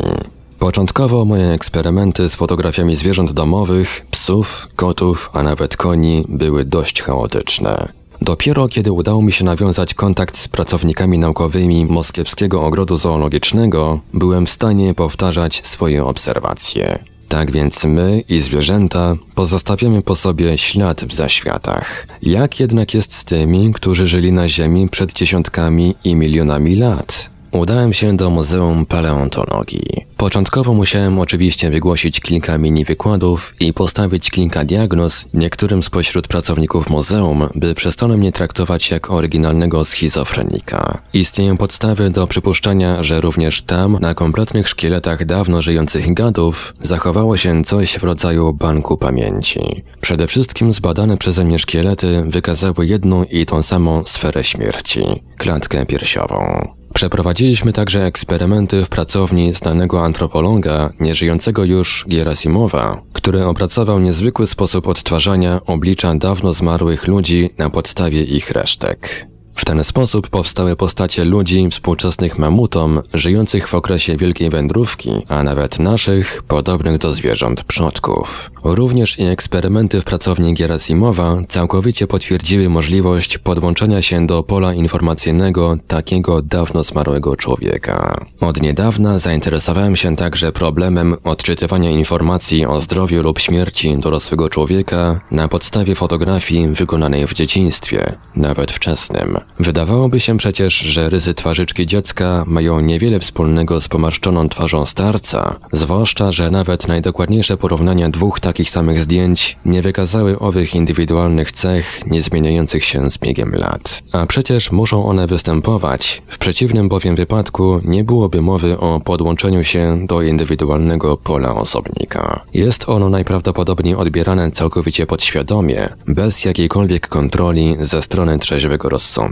Początkowo 0.62 1.24
moje 1.24 1.48
eksperymenty 1.48 2.28
z 2.28 2.34
fotografiami 2.34 2.96
zwierząt 2.96 3.32
domowych, 3.32 4.06
psów, 4.10 4.68
kotów, 4.76 5.30
a 5.32 5.42
nawet 5.42 5.76
koni 5.76 6.24
były 6.28 6.64
dość 6.64 7.02
chaotyczne. 7.02 7.88
Dopiero 8.20 8.68
kiedy 8.68 8.92
udało 8.92 9.22
mi 9.22 9.32
się 9.32 9.44
nawiązać 9.44 9.94
kontakt 9.94 10.36
z 10.36 10.48
pracownikami 10.48 11.18
naukowymi 11.18 11.86
Moskiewskiego 11.86 12.64
Ogrodu 12.64 12.96
Zoologicznego, 12.96 14.00
byłem 14.14 14.46
w 14.46 14.50
stanie 14.50 14.94
powtarzać 14.94 15.66
swoje 15.66 16.04
obserwacje. 16.04 16.98
Tak 17.28 17.50
więc 17.50 17.84
my 17.84 18.22
i 18.28 18.40
zwierzęta 18.40 19.16
pozostawiamy 19.34 20.02
po 20.02 20.16
sobie 20.16 20.58
ślad 20.58 21.04
w 21.04 21.14
zaświatach. 21.14 22.06
Jak 22.22 22.60
jednak 22.60 22.94
jest 22.94 23.14
z 23.14 23.24
tymi, 23.24 23.72
którzy 23.72 24.06
żyli 24.06 24.32
na 24.32 24.48
Ziemi 24.48 24.88
przed 24.88 25.12
dziesiątkami 25.12 25.94
i 26.04 26.14
milionami 26.14 26.76
lat? 26.76 27.31
Udałem 27.52 27.92
się 27.92 28.16
do 28.16 28.30
Muzeum 28.30 28.86
Paleontologii. 28.86 30.06
Początkowo 30.16 30.74
musiałem 30.74 31.18
oczywiście 31.18 31.70
wygłosić 31.70 32.20
kilka 32.20 32.58
mini 32.58 32.84
wykładów 32.84 33.54
i 33.60 33.72
postawić 33.72 34.30
kilka 34.30 34.64
diagnoz 34.64 35.26
niektórym 35.34 35.82
spośród 35.82 36.28
pracowników 36.28 36.90
muzeum, 36.90 37.48
by 37.54 37.74
przestano 37.74 38.16
mnie 38.16 38.32
traktować 38.32 38.90
jak 38.90 39.10
oryginalnego 39.10 39.84
schizofrenika. 39.84 40.98
Istnieją 41.14 41.56
podstawy 41.56 42.10
do 42.10 42.26
przypuszczenia, 42.26 43.02
że 43.02 43.20
również 43.20 43.62
tam, 43.62 43.98
na 44.00 44.14
kompletnych 44.14 44.68
szkieletach 44.68 45.24
dawno 45.24 45.62
żyjących 45.62 46.14
gadów, 46.14 46.74
zachowało 46.82 47.36
się 47.36 47.64
coś 47.64 47.98
w 47.98 48.04
rodzaju 48.04 48.52
banku 48.52 48.96
pamięci. 48.96 49.82
Przede 50.00 50.26
wszystkim 50.26 50.72
zbadane 50.72 51.16
przeze 51.16 51.44
mnie 51.44 51.58
szkielety 51.58 52.22
wykazały 52.26 52.86
jedną 52.86 53.24
i 53.24 53.46
tą 53.46 53.62
samą 53.62 54.02
sferę 54.06 54.44
śmierci 54.44 55.02
klatkę 55.36 55.86
piersiową. 55.86 56.72
Przeprowadziliśmy 56.94 57.72
także 57.72 58.04
eksperymenty 58.04 58.84
w 58.84 58.88
pracowni 58.88 59.52
znanego 59.52 60.04
antropologa, 60.04 60.90
nieżyjącego 61.00 61.64
już 61.64 62.04
Gerasimowa, 62.08 63.02
który 63.12 63.44
opracował 63.44 64.00
niezwykły 64.00 64.46
sposób 64.46 64.88
odtwarzania 64.88 65.60
oblicza 65.66 66.14
dawno 66.14 66.52
zmarłych 66.52 67.06
ludzi 67.06 67.50
na 67.58 67.70
podstawie 67.70 68.22
ich 68.22 68.50
resztek. 68.50 69.31
W 69.54 69.64
ten 69.64 69.84
sposób 69.84 70.28
powstały 70.28 70.76
postacie 70.76 71.24
ludzi 71.24 71.68
współczesnych 71.70 72.38
mamutom, 72.38 73.00
żyjących 73.14 73.68
w 73.68 73.74
okresie 73.74 74.16
Wielkiej 74.16 74.50
Wędrówki, 74.50 75.10
a 75.28 75.42
nawet 75.42 75.78
naszych, 75.78 76.42
podobnych 76.42 76.98
do 76.98 77.12
zwierząt 77.12 77.64
przodków. 77.64 78.50
Również 78.64 79.18
i 79.18 79.22
eksperymenty 79.22 80.00
w 80.00 80.04
pracowni 80.04 80.54
Gerasimowa 80.54 81.36
całkowicie 81.48 82.06
potwierdziły 82.06 82.68
możliwość 82.68 83.38
podłączenia 83.38 84.02
się 84.02 84.26
do 84.26 84.42
pola 84.42 84.74
informacyjnego 84.74 85.76
takiego 85.88 86.42
dawno 86.42 86.84
zmarłego 86.84 87.36
człowieka. 87.36 88.26
Od 88.40 88.62
niedawna 88.62 89.18
zainteresowałem 89.18 89.96
się 89.96 90.16
także 90.16 90.52
problemem 90.52 91.14
odczytywania 91.24 91.90
informacji 91.90 92.66
o 92.66 92.80
zdrowiu 92.80 93.22
lub 93.22 93.40
śmierci 93.40 93.96
dorosłego 93.98 94.48
człowieka 94.48 95.20
na 95.30 95.48
podstawie 95.48 95.94
fotografii 95.94 96.68
wykonanej 96.68 97.26
w 97.26 97.32
dzieciństwie, 97.32 98.14
nawet 98.36 98.72
wczesnym. 98.72 99.41
Wydawałoby 99.60 100.20
się 100.20 100.36
przecież, 100.36 100.74
że 100.74 101.10
rysy 101.10 101.34
twarzyczki 101.34 101.86
dziecka 101.86 102.44
mają 102.46 102.80
niewiele 102.80 103.20
wspólnego 103.20 103.80
z 103.80 103.88
pomarszczoną 103.88 104.48
twarzą 104.48 104.86
starca, 104.86 105.58
zwłaszcza, 105.72 106.32
że 106.32 106.50
nawet 106.50 106.88
najdokładniejsze 106.88 107.56
porównania 107.56 108.08
dwóch 108.08 108.40
takich 108.40 108.70
samych 108.70 109.00
zdjęć 109.00 109.58
nie 109.64 109.82
wykazały 109.82 110.38
owych 110.38 110.74
indywidualnych 110.74 111.52
cech 111.52 112.00
nie 112.06 112.22
zmieniających 112.22 112.84
się 112.84 113.10
z 113.10 113.18
biegiem 113.18 113.54
lat. 113.54 114.02
A 114.12 114.26
przecież 114.26 114.72
muszą 114.72 115.06
one 115.06 115.26
występować, 115.26 116.22
w 116.26 116.38
przeciwnym 116.38 116.88
bowiem 116.88 117.16
wypadku 117.16 117.80
nie 117.84 118.04
byłoby 118.04 118.42
mowy 118.42 118.78
o 118.78 119.00
podłączeniu 119.00 119.64
się 119.64 120.06
do 120.06 120.22
indywidualnego 120.22 121.16
pola 121.16 121.54
osobnika. 121.54 122.40
Jest 122.54 122.88
ono 122.88 123.08
najprawdopodobniej 123.08 123.94
odbierane 123.94 124.50
całkowicie 124.50 125.06
podświadomie, 125.06 125.88
bez 126.08 126.44
jakiejkolwiek 126.44 127.08
kontroli 127.08 127.76
ze 127.80 128.02
strony 128.02 128.38
trzeźwego 128.38 128.88
rozsądku. 128.88 129.31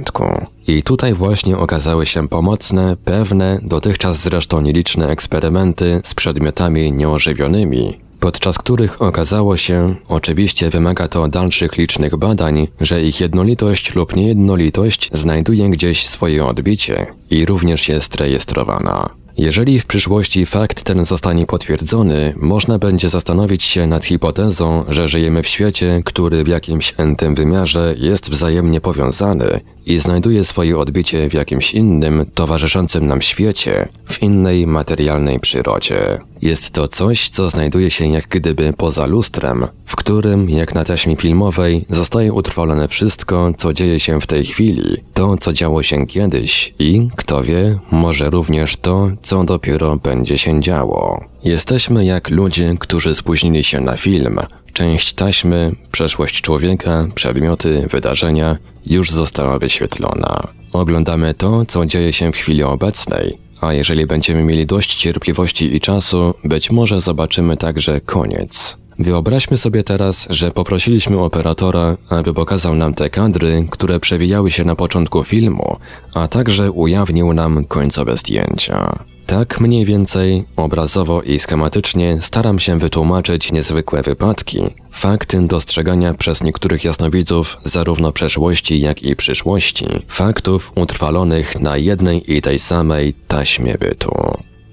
I 0.67 0.83
tutaj 0.83 1.15
właśnie 1.15 1.59
okazały 1.59 2.07
się 2.07 2.29
pomocne, 2.29 2.97
pewne, 3.05 3.59
dotychczas 3.63 4.21
zresztą 4.21 4.61
nieliczne 4.61 5.09
eksperymenty 5.09 6.01
z 6.05 6.15
przedmiotami 6.15 6.93
nieożywionymi, 6.93 7.99
podczas 8.21 8.59
których 8.59 9.03
okazało 9.03 9.57
się, 9.57 9.95
oczywiście 10.09 10.71
wymaga 10.71 11.09
to 11.09 11.29
dalszych 11.29 11.77
licznych 11.77 12.17
badań, 12.17 12.69
że 12.81 13.03
ich 13.03 13.21
jednolitość 13.21 13.95
lub 13.95 14.17
niejednolitość 14.17 15.11
znajduje 15.13 15.71
gdzieś 15.71 16.07
swoje 16.07 16.47
odbicie 16.47 17.07
i 17.31 17.47
również 17.47 17.89
jest 17.89 18.15
rejestrowana. 18.15 19.21
Jeżeli 19.37 19.81
w 19.81 19.87
przyszłości 19.87 20.47
fakt 20.47 20.83
ten 20.83 21.05
zostanie 21.05 21.47
potwierdzony, 21.47 22.35
można 22.37 22.79
będzie 22.79 23.09
zastanowić 23.11 23.65
się 23.65 23.87
nad 23.87 24.05
hipotezą, 24.05 24.85
że 24.89 25.09
żyjemy 25.09 25.43
w 25.43 25.49
świecie, 25.49 26.03
który 26.05 26.45
w 26.45 26.49
jakimś 26.49 26.95
entym 26.97 27.35
wymiarze 27.35 27.95
jest 27.99 28.31
wzajemnie 28.31 28.81
powiązany 28.81 29.61
i 29.87 29.99
znajduje 29.99 30.45
swoje 30.45 30.79
odbicie 30.79 31.31
w 31.31 31.35
jakimś 31.35 31.75
innym, 31.75 32.27
towarzyszącym 32.35 33.07
nam 33.07 33.23
świecie, 33.23 33.89
w 34.07 34.23
innej 34.23 34.67
materialnej 34.67 35.41
przyrodzie. 35.41 36.19
Jest 36.43 36.71
to 36.71 36.89
coś, 36.89 37.29
co 37.29 37.51
znajduje 37.51 37.91
się 37.91 38.07
jak 38.07 38.29
gdyby 38.29 38.73
poza 38.73 39.07
lustrem, 39.07 39.67
w 39.87 39.97
którym, 39.97 40.51
jak 40.51 40.75
na 40.75 40.85
taśmie 40.85 41.17
filmowej, 41.17 41.85
zostaje 41.91 42.33
utrwalone 42.33 42.89
wszystko, 42.89 43.53
co 43.59 43.73
dzieje 43.73 44.01
się 44.01 44.21
w 44.21 44.27
tej 44.27 44.45
chwili, 44.45 44.97
to, 45.15 45.37
co 45.37 45.53
działo 45.53 45.83
się 45.83 46.07
kiedyś 46.07 46.75
i, 46.79 47.09
kto 47.17 47.43
wie, 47.43 47.79
może 47.91 48.31
również 48.31 48.77
to, 48.77 49.11
co 49.23 49.45
dopiero 49.45 49.97
będzie 49.97 50.39
się 50.39 50.61
działo. 50.61 51.25
Jesteśmy 51.45 52.05
jak 52.05 52.31
ludzie, 52.31 52.75
którzy 52.79 53.15
spóźnili 53.15 53.65
się 53.65 53.81
na 53.81 53.97
film, 53.97 54.41
Część 54.73 55.15
taśmy, 55.15 55.73
przeszłość 55.93 56.41
człowieka, 56.41 57.07
przedmioty, 57.15 57.87
wydarzenia 57.91 58.57
już 58.87 59.11
została 59.11 59.59
wyświetlona. 59.59 60.49
Oglądamy 60.73 61.35
to, 61.35 61.67
co 61.67 61.87
dzieje 61.87 62.13
się 62.13 62.33
w 62.33 62.37
chwili 62.37 62.63
obecnej, 62.63 63.39
a 63.61 63.73
jeżeli 63.73 64.07
będziemy 64.07 64.45
mieli 64.45 64.67
dość 64.67 64.97
cierpliwości 64.97 65.77
i 65.77 65.81
czasu, 65.81 66.35
być 66.45 66.71
może 66.71 67.01
zobaczymy 67.01 67.57
także 67.57 68.01
koniec. 68.01 68.77
Wyobraźmy 68.99 69.57
sobie 69.57 69.85
teraz, 69.85 70.27
że 70.31 70.51
poprosiliśmy 70.51 71.21
operatora, 71.21 71.97
aby 72.11 72.35
pokazał 72.35 72.75
nam 72.75 72.95
te 72.95 73.11
kadry, 73.11 73.67
które 73.71 74.01
przewijały 74.01 74.51
się 74.51 74.65
na 74.65 74.77
początku 74.77 75.25
filmu, 75.25 75.77
a 76.15 76.29
także 76.29 76.71
ujawnił 76.73 77.33
nam 77.33 77.65
końcowe 77.65 78.17
zdjęcia. 78.17 79.05
Tak 79.31 79.61
mniej 79.61 79.85
więcej, 79.85 80.45
obrazowo 80.57 81.23
i 81.23 81.39
schematycznie 81.39 82.19
staram 82.23 82.59
się 82.59 82.79
wytłumaczyć 82.79 83.53
niezwykłe 83.53 84.03
wypadki, 84.03 84.59
fakty 84.91 85.47
dostrzegania 85.47 86.15
przez 86.15 86.43
niektórych 86.43 86.85
jasnowidzów 86.85 87.57
zarówno 87.65 88.13
przeszłości, 88.13 88.81
jak 88.81 89.03
i 89.03 89.17
przyszłości, 89.17 89.87
faktów 90.09 90.73
utrwalonych 90.77 91.61
na 91.61 91.77
jednej 91.77 92.37
i 92.37 92.43
tej 92.43 92.59
samej 92.59 93.15
taśmie 93.29 93.79
bytu. 93.79 94.13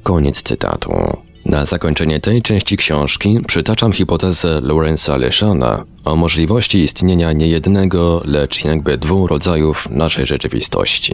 Koniec 0.04 0.42
cytatu. 0.42 0.92
Na 1.46 1.66
zakończenie 1.66 2.20
tej 2.20 2.42
części 2.42 2.78
książki 2.78 3.40
przytaczam 3.48 3.92
hipotezę 3.94 4.62
Lorenza 4.62 5.18
Leszana 5.18 5.84
o 6.06 6.16
możliwości 6.16 6.78
istnienia 6.78 7.32
nie 7.32 7.48
jednego, 7.48 8.22
lecz 8.26 8.66
jakby 8.66 8.98
dwóch 8.98 9.30
rodzajów 9.30 9.90
naszej 9.90 10.26
rzeczywistości. 10.26 11.14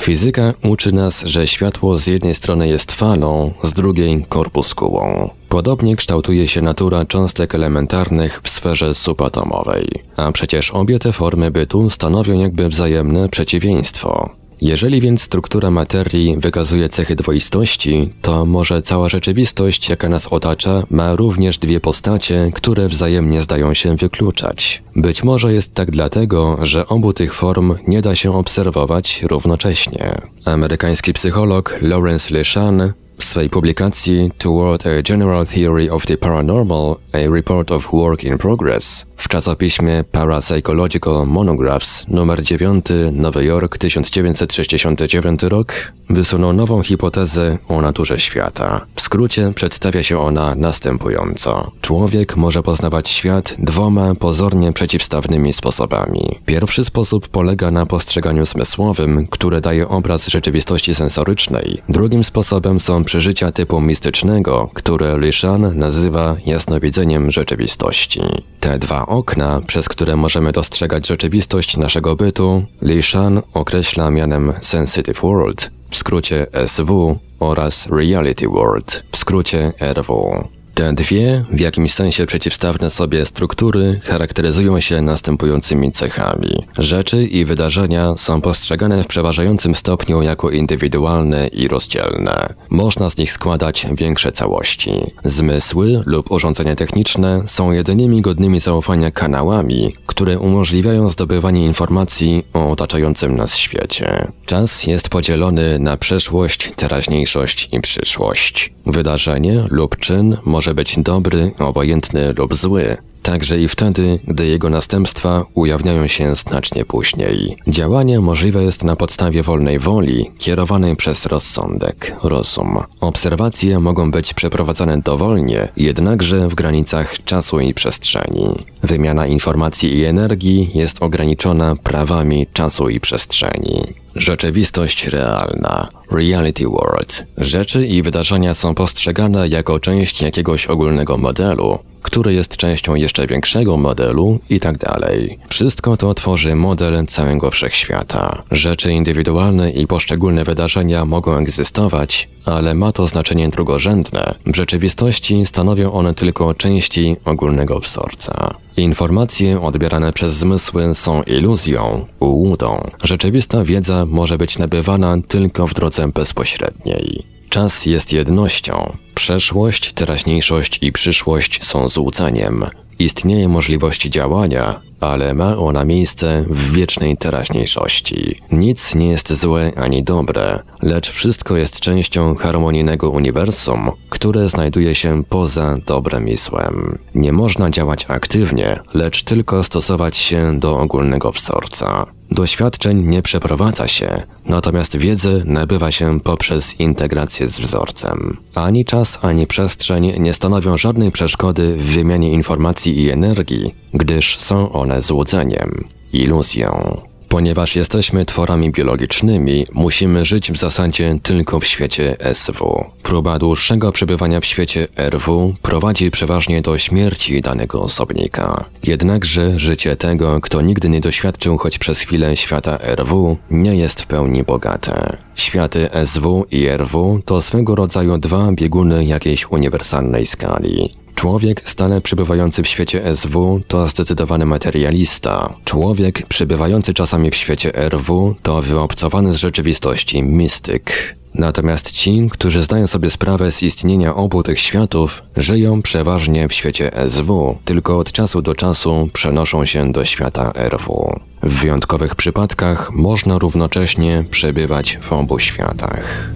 Fizyka 0.00 0.54
uczy 0.62 0.92
nas, 0.92 1.22
że 1.24 1.46
światło 1.46 1.98
z 1.98 2.06
jednej 2.06 2.34
strony 2.34 2.68
jest 2.68 2.92
falą, 2.92 3.52
z 3.64 3.72
drugiej 3.72 4.24
korpuskułą. 4.28 5.30
Podobnie 5.48 5.96
kształtuje 5.96 6.48
się 6.48 6.62
natura 6.62 7.04
cząstek 7.04 7.54
elementarnych 7.54 8.40
w 8.42 8.48
sferze 8.48 8.94
subatomowej. 8.94 9.88
A 10.16 10.32
przecież 10.32 10.70
obie 10.70 10.98
te 10.98 11.12
formy 11.12 11.50
bytu 11.50 11.90
stanowią 11.90 12.38
jakby 12.38 12.68
wzajemne 12.68 13.28
przeciwieństwo. 13.28 14.39
Jeżeli 14.62 15.00
więc 15.00 15.22
struktura 15.22 15.70
materii 15.70 16.36
wykazuje 16.38 16.88
cechy 16.88 17.16
dwoistości, 17.16 18.10
to 18.22 18.46
może 18.46 18.82
cała 18.82 19.08
rzeczywistość, 19.08 19.88
jaka 19.88 20.08
nas 20.08 20.26
otacza, 20.26 20.82
ma 20.90 21.14
również 21.16 21.58
dwie 21.58 21.80
postacie, 21.80 22.50
które 22.54 22.88
wzajemnie 22.88 23.42
zdają 23.42 23.74
się 23.74 23.96
wykluczać. 23.96 24.82
Być 24.96 25.24
może 25.24 25.52
jest 25.52 25.74
tak 25.74 25.90
dlatego, 25.90 26.58
że 26.62 26.86
obu 26.86 27.12
tych 27.12 27.34
form 27.34 27.74
nie 27.88 28.02
da 28.02 28.16
się 28.16 28.36
obserwować 28.36 29.22
równocześnie. 29.22 30.14
Amerykański 30.44 31.12
psycholog 31.12 31.78
Lawrence 31.82 32.34
Leshan 32.34 32.92
w 33.20 33.24
swej 33.24 33.50
publikacji 33.50 34.30
Toward 34.38 34.86
a 34.86 35.02
General 35.02 35.46
Theory 35.46 35.90
of 35.90 36.06
the 36.06 36.16
Paranormal, 36.16 36.96
a 37.12 37.34
Report 37.34 37.70
of 37.70 37.92
Work 37.92 38.24
in 38.24 38.38
Progress 38.38 39.06
w 39.20 39.28
czasopiśmie 39.28 40.04
Parapsychological 40.12 41.26
Monographs 41.26 42.04
nr 42.08 42.42
9 42.42 42.86
Nowy 43.12 43.44
Jork 43.44 43.78
1969 43.78 45.42
rok 45.42 45.92
wysunął 46.10 46.52
nową 46.52 46.82
hipotezę 46.82 47.58
o 47.68 47.80
naturze 47.80 48.20
świata. 48.20 48.86
W 48.94 49.00
skrócie 49.00 49.52
przedstawia 49.54 50.02
się 50.02 50.18
ona 50.18 50.54
następująco. 50.54 51.72
Człowiek 51.80 52.36
może 52.36 52.62
poznawać 52.62 53.08
świat 53.08 53.54
dwoma 53.58 54.14
pozornie 54.14 54.72
przeciwstawnymi 54.72 55.52
sposobami. 55.52 56.38
Pierwszy 56.46 56.84
sposób 56.84 57.28
polega 57.28 57.70
na 57.70 57.86
postrzeganiu 57.86 58.46
zmysłowym, 58.46 59.26
które 59.30 59.60
daje 59.60 59.88
obraz 59.88 60.26
rzeczywistości 60.26 60.94
sensorycznej. 60.94 61.82
Drugim 61.88 62.24
sposobem 62.24 62.80
są 62.80 63.04
przeżycia 63.10 63.52
typu 63.52 63.80
mistycznego, 63.80 64.70
które 64.74 65.18
Lishan 65.18 65.78
nazywa 65.78 66.36
jasnowidzeniem 66.46 67.30
rzeczywistości. 67.30 68.20
Te 68.60 68.78
dwa 68.78 69.06
okna, 69.06 69.60
przez 69.66 69.88
które 69.88 70.16
możemy 70.16 70.52
dostrzegać 70.52 71.06
rzeczywistość 71.06 71.76
naszego 71.76 72.16
bytu, 72.16 72.64
Lishan 72.82 73.42
określa 73.54 74.10
mianem 74.10 74.52
Sensitive 74.60 75.20
World, 75.22 75.70
w 75.90 75.96
skrócie 75.96 76.46
SW, 76.66 77.18
oraz 77.40 77.86
Reality 77.86 78.48
World, 78.48 79.04
w 79.12 79.16
skrócie 79.16 79.72
RW. 79.80 80.44
Te 80.74 80.92
dwie, 80.92 81.44
w 81.52 81.60
jakimś 81.60 81.92
sensie 81.92 82.26
przeciwstawne 82.26 82.90
sobie 82.90 83.26
struktury 83.26 84.00
charakteryzują 84.04 84.80
się 84.80 85.02
następującymi 85.02 85.92
cechami. 85.92 86.66
Rzeczy 86.78 87.26
i 87.26 87.44
wydarzenia 87.44 88.14
są 88.16 88.40
postrzegane 88.40 89.02
w 89.02 89.06
przeważającym 89.06 89.74
stopniu 89.74 90.22
jako 90.22 90.50
indywidualne 90.50 91.48
i 91.48 91.68
rozdzielne. 91.68 92.54
Można 92.70 93.10
z 93.10 93.16
nich 93.16 93.32
składać 93.32 93.86
większe 93.92 94.32
całości. 94.32 94.92
Zmysły 95.24 96.02
lub 96.06 96.30
urządzenia 96.30 96.76
techniczne 96.76 97.42
są 97.46 97.72
jedynymi 97.72 98.20
godnymi 98.22 98.60
zaufania 98.60 99.10
kanałami, 99.10 99.94
które 100.10 100.38
umożliwiają 100.38 101.10
zdobywanie 101.10 101.64
informacji 101.64 102.46
o 102.54 102.70
otaczającym 102.70 103.36
nas 103.36 103.56
świecie. 103.56 104.26
Czas 104.46 104.86
jest 104.86 105.08
podzielony 105.08 105.78
na 105.78 105.96
przeszłość, 105.96 106.72
teraźniejszość 106.76 107.68
i 107.72 107.80
przyszłość. 107.80 108.72
Wydarzenie 108.86 109.64
lub 109.70 109.96
czyn 109.96 110.36
może 110.44 110.74
być 110.74 110.98
dobry, 110.98 111.52
obojętny 111.58 112.32
lub 112.32 112.54
zły, 112.54 112.96
także 113.22 113.60
i 113.60 113.68
wtedy, 113.68 114.18
gdy 114.26 114.46
jego 114.46 114.70
następstwa 114.70 115.44
ujawniają 115.54 116.06
się 116.06 116.34
znacznie 116.34 116.84
później. 116.84 117.56
Działanie 117.68 118.20
możliwe 118.20 118.62
jest 118.62 118.84
na 118.84 118.96
podstawie 118.96 119.42
wolnej 119.42 119.78
woli, 119.78 120.30
kierowanej 120.38 120.96
przez 120.96 121.26
rozsądek, 121.26 122.16
rozum. 122.22 122.78
Obserwacje 123.00 123.78
mogą 123.78 124.10
być 124.10 124.34
przeprowadzane 124.34 124.98
dowolnie, 124.98 125.68
jednakże 125.76 126.48
w 126.48 126.54
granicach 126.54 127.24
czasu 127.24 127.60
i 127.60 127.74
przestrzeni. 127.74 128.48
Wymiana 128.82 129.26
informacji 129.26 129.96
i 129.98 130.04
energii 130.04 130.70
jest 130.74 131.02
ograniczona 131.02 131.76
prawami 131.76 132.46
czasu 132.52 132.88
i 132.88 133.00
przestrzeni. 133.00 134.00
Rzeczywistość 134.20 135.06
realna, 135.06 135.88
reality 136.10 136.64
world. 136.64 137.24
Rzeczy 137.36 137.86
i 137.86 138.02
wydarzenia 138.02 138.54
są 138.54 138.74
postrzegane 138.74 139.48
jako 139.48 139.80
część 139.80 140.22
jakiegoś 140.22 140.66
ogólnego 140.66 141.16
modelu, 141.18 141.78
który 142.02 142.34
jest 142.34 142.56
częścią 142.56 142.94
jeszcze 142.94 143.26
większego 143.26 143.76
modelu 143.76 144.38
i 144.50 144.60
tak 144.60 144.78
dalej. 144.78 145.38
Wszystko 145.48 145.96
to 145.96 146.14
tworzy 146.14 146.54
model 146.54 147.06
całego 147.06 147.50
wszechświata. 147.50 148.42
Rzeczy 148.50 148.92
indywidualne 148.92 149.70
i 149.70 149.86
poszczególne 149.86 150.44
wydarzenia 150.44 151.04
mogą 151.04 151.36
egzystować, 151.36 152.28
ale 152.44 152.74
ma 152.74 152.92
to 152.92 153.06
znaczenie 153.06 153.48
drugorzędne. 153.48 154.34
W 154.46 154.56
rzeczywistości 154.56 155.46
stanowią 155.46 155.92
one 155.92 156.14
tylko 156.14 156.54
części 156.54 157.16
ogólnego 157.24 157.80
wzorca. 157.80 158.54
Informacje 158.76 159.60
odbierane 159.60 160.12
przez 160.12 160.34
zmysły 160.34 160.94
są 160.94 161.22
iluzją, 161.22 162.06
ułudą. 162.20 162.80
Rzeczywista 163.04 163.64
wiedza 163.64 164.06
może 164.10 164.38
być 164.38 164.58
nabywana 164.58 165.16
tylko 165.28 165.66
w 165.66 165.74
drodze 165.74 166.08
bezpośredniej. 166.08 167.22
Czas 167.48 167.86
jest 167.86 168.12
jednością. 168.12 168.92
Przeszłość, 169.14 169.92
teraźniejszość 169.92 170.78
i 170.82 170.92
przyszłość 170.92 171.64
są 171.64 171.88
złudzeniem. 171.88 172.64
Istnieje 172.98 173.48
możliwość 173.48 174.02
działania, 174.02 174.80
ale 175.00 175.34
ma 175.34 175.56
ona 175.56 175.84
miejsce 175.84 176.44
w 176.48 176.72
wiecznej 176.72 177.16
teraźniejszości. 177.16 178.40
Nic 178.52 178.94
nie 178.94 179.08
jest 179.08 179.32
złe 179.32 179.72
ani 179.76 180.02
dobre, 180.02 180.62
lecz 180.82 181.10
wszystko 181.10 181.56
jest 181.56 181.80
częścią 181.80 182.34
harmonijnego 182.34 183.10
uniwersum, 183.10 183.90
które 184.08 184.48
znajduje 184.48 184.94
się 184.94 185.22
poza 185.28 185.76
dobrem 185.86 186.28
i 186.28 186.36
złem. 186.36 186.98
Nie 187.14 187.32
można 187.32 187.70
działać 187.70 188.06
aktywnie, 188.08 188.80
lecz 188.94 189.22
tylko 189.22 189.64
stosować 189.64 190.16
się 190.16 190.58
do 190.60 190.78
ogólnego 190.78 191.32
wzorca. 191.32 192.06
Doświadczeń 192.30 193.06
nie 193.06 193.22
przeprowadza 193.22 193.88
się, 193.88 194.22
natomiast 194.46 194.96
wiedzę 194.96 195.42
nabywa 195.44 195.90
się 195.90 196.20
poprzez 196.20 196.80
integrację 196.80 197.48
z 197.48 197.60
wzorcem. 197.60 198.36
Ani 198.54 198.84
czas, 198.84 199.18
ani 199.22 199.46
przestrzeń 199.46 200.12
nie 200.18 200.34
stanowią 200.34 200.78
żadnej 200.78 201.12
przeszkody 201.12 201.76
w 201.76 201.82
wymianie 201.82 202.32
informacji 202.32 203.00
i 203.02 203.10
energii, 203.10 203.74
gdyż 203.94 204.38
są 204.38 204.72
one 204.72 205.02
złudzeniem, 205.02 205.84
iluzją. 206.12 207.00
Ponieważ 207.30 207.76
jesteśmy 207.76 208.24
tworami 208.24 208.70
biologicznymi, 208.70 209.66
musimy 209.72 210.24
żyć 210.24 210.52
w 210.52 210.58
zasadzie 210.58 211.18
tylko 211.22 211.60
w 211.60 211.66
świecie 211.66 212.16
SW. 212.34 212.84
Próba 213.02 213.38
dłuższego 213.38 213.92
przebywania 213.92 214.40
w 214.40 214.44
świecie 214.44 214.88
RW 214.96 215.54
prowadzi 215.62 216.10
przeważnie 216.10 216.62
do 216.62 216.78
śmierci 216.78 217.40
danego 217.40 217.82
osobnika. 217.82 218.64
Jednakże 218.82 219.58
życie 219.58 219.96
tego, 219.96 220.40
kto 220.40 220.60
nigdy 220.60 220.88
nie 220.88 221.00
doświadczył 221.00 221.58
choć 221.58 221.78
przez 221.78 222.00
chwilę 222.00 222.36
świata 222.36 222.78
RW, 222.82 223.36
nie 223.50 223.76
jest 223.76 224.00
w 224.00 224.06
pełni 224.06 224.42
bogate. 224.42 225.16
Światy 225.34 225.88
SW 226.04 226.46
i 226.50 226.68
RW 226.68 227.20
to 227.24 227.42
swego 227.42 227.74
rodzaju 227.74 228.18
dwa 228.18 228.52
bieguny 228.52 229.04
jakiejś 229.04 229.50
uniwersalnej 229.50 230.26
skali. 230.26 230.90
Człowiek 231.20 231.70
stale 231.70 232.00
przebywający 232.00 232.62
w 232.62 232.68
świecie 232.68 233.16
SW 233.16 233.60
to 233.68 233.88
zdecydowany 233.88 234.46
materialista. 234.46 235.54
Człowiek 235.64 236.26
przebywający 236.26 236.94
czasami 236.94 237.30
w 237.30 237.34
świecie 237.34 237.88
RW 237.88 238.34
to 238.42 238.62
wyobcowany 238.62 239.32
z 239.32 239.36
rzeczywistości 239.36 240.22
mistyk. 240.22 241.16
Natomiast 241.34 241.92
ci, 241.92 242.28
którzy 242.30 242.62
zdają 242.62 242.86
sobie 242.86 243.10
sprawę 243.10 243.52
z 243.52 243.62
istnienia 243.62 244.14
obu 244.14 244.42
tych 244.42 244.60
światów, 244.60 245.22
żyją 245.36 245.82
przeważnie 245.82 246.48
w 246.48 246.52
świecie 246.52 246.90
SW, 247.08 247.58
tylko 247.64 247.98
od 247.98 248.12
czasu 248.12 248.42
do 248.42 248.54
czasu 248.54 249.08
przenoszą 249.12 249.66
się 249.66 249.92
do 249.92 250.04
świata 250.04 250.52
RW. 250.54 251.14
W 251.42 251.60
wyjątkowych 251.60 252.14
przypadkach 252.14 252.92
można 252.92 253.38
równocześnie 253.38 254.24
przebywać 254.30 254.98
w 255.02 255.12
obu 255.12 255.38
światach. 255.38 256.30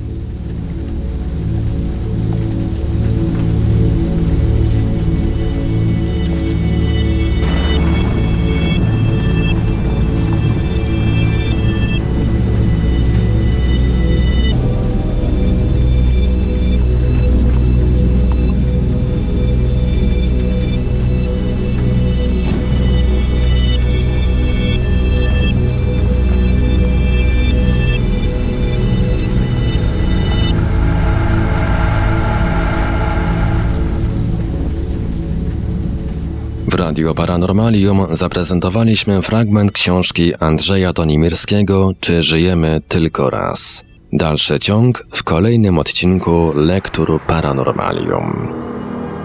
Radio 37.05 37.15
Paranormalium 37.15 38.07
zaprezentowaliśmy 38.11 39.23
fragment 39.23 39.73
książki 39.73 40.33
Andrzeja 40.41 40.93
Tonimirskiego 40.93 41.93
Czy 42.01 42.23
żyjemy 42.23 42.81
tylko 42.89 43.31
raz? 43.31 43.85
Dalszy 44.13 44.59
ciąg 44.59 45.05
w 45.13 45.23
kolejnym 45.23 45.79
odcinku 45.79 46.53
Lektur 46.55 47.21
Paranormalium. 47.27 48.55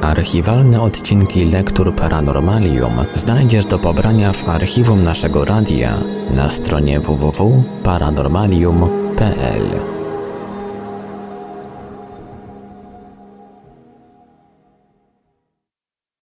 Archiwalne 0.01 0.81
odcinki 0.81 1.45
Lektur 1.45 1.95
Paranormalium 1.95 2.93
znajdziesz 3.13 3.65
do 3.65 3.79
pobrania 3.79 4.33
w 4.33 4.49
archiwum 4.49 5.03
naszego 5.03 5.45
radia 5.45 5.93
na 6.35 6.49
stronie 6.49 6.99
www.paranormalium.pl. 6.99 9.98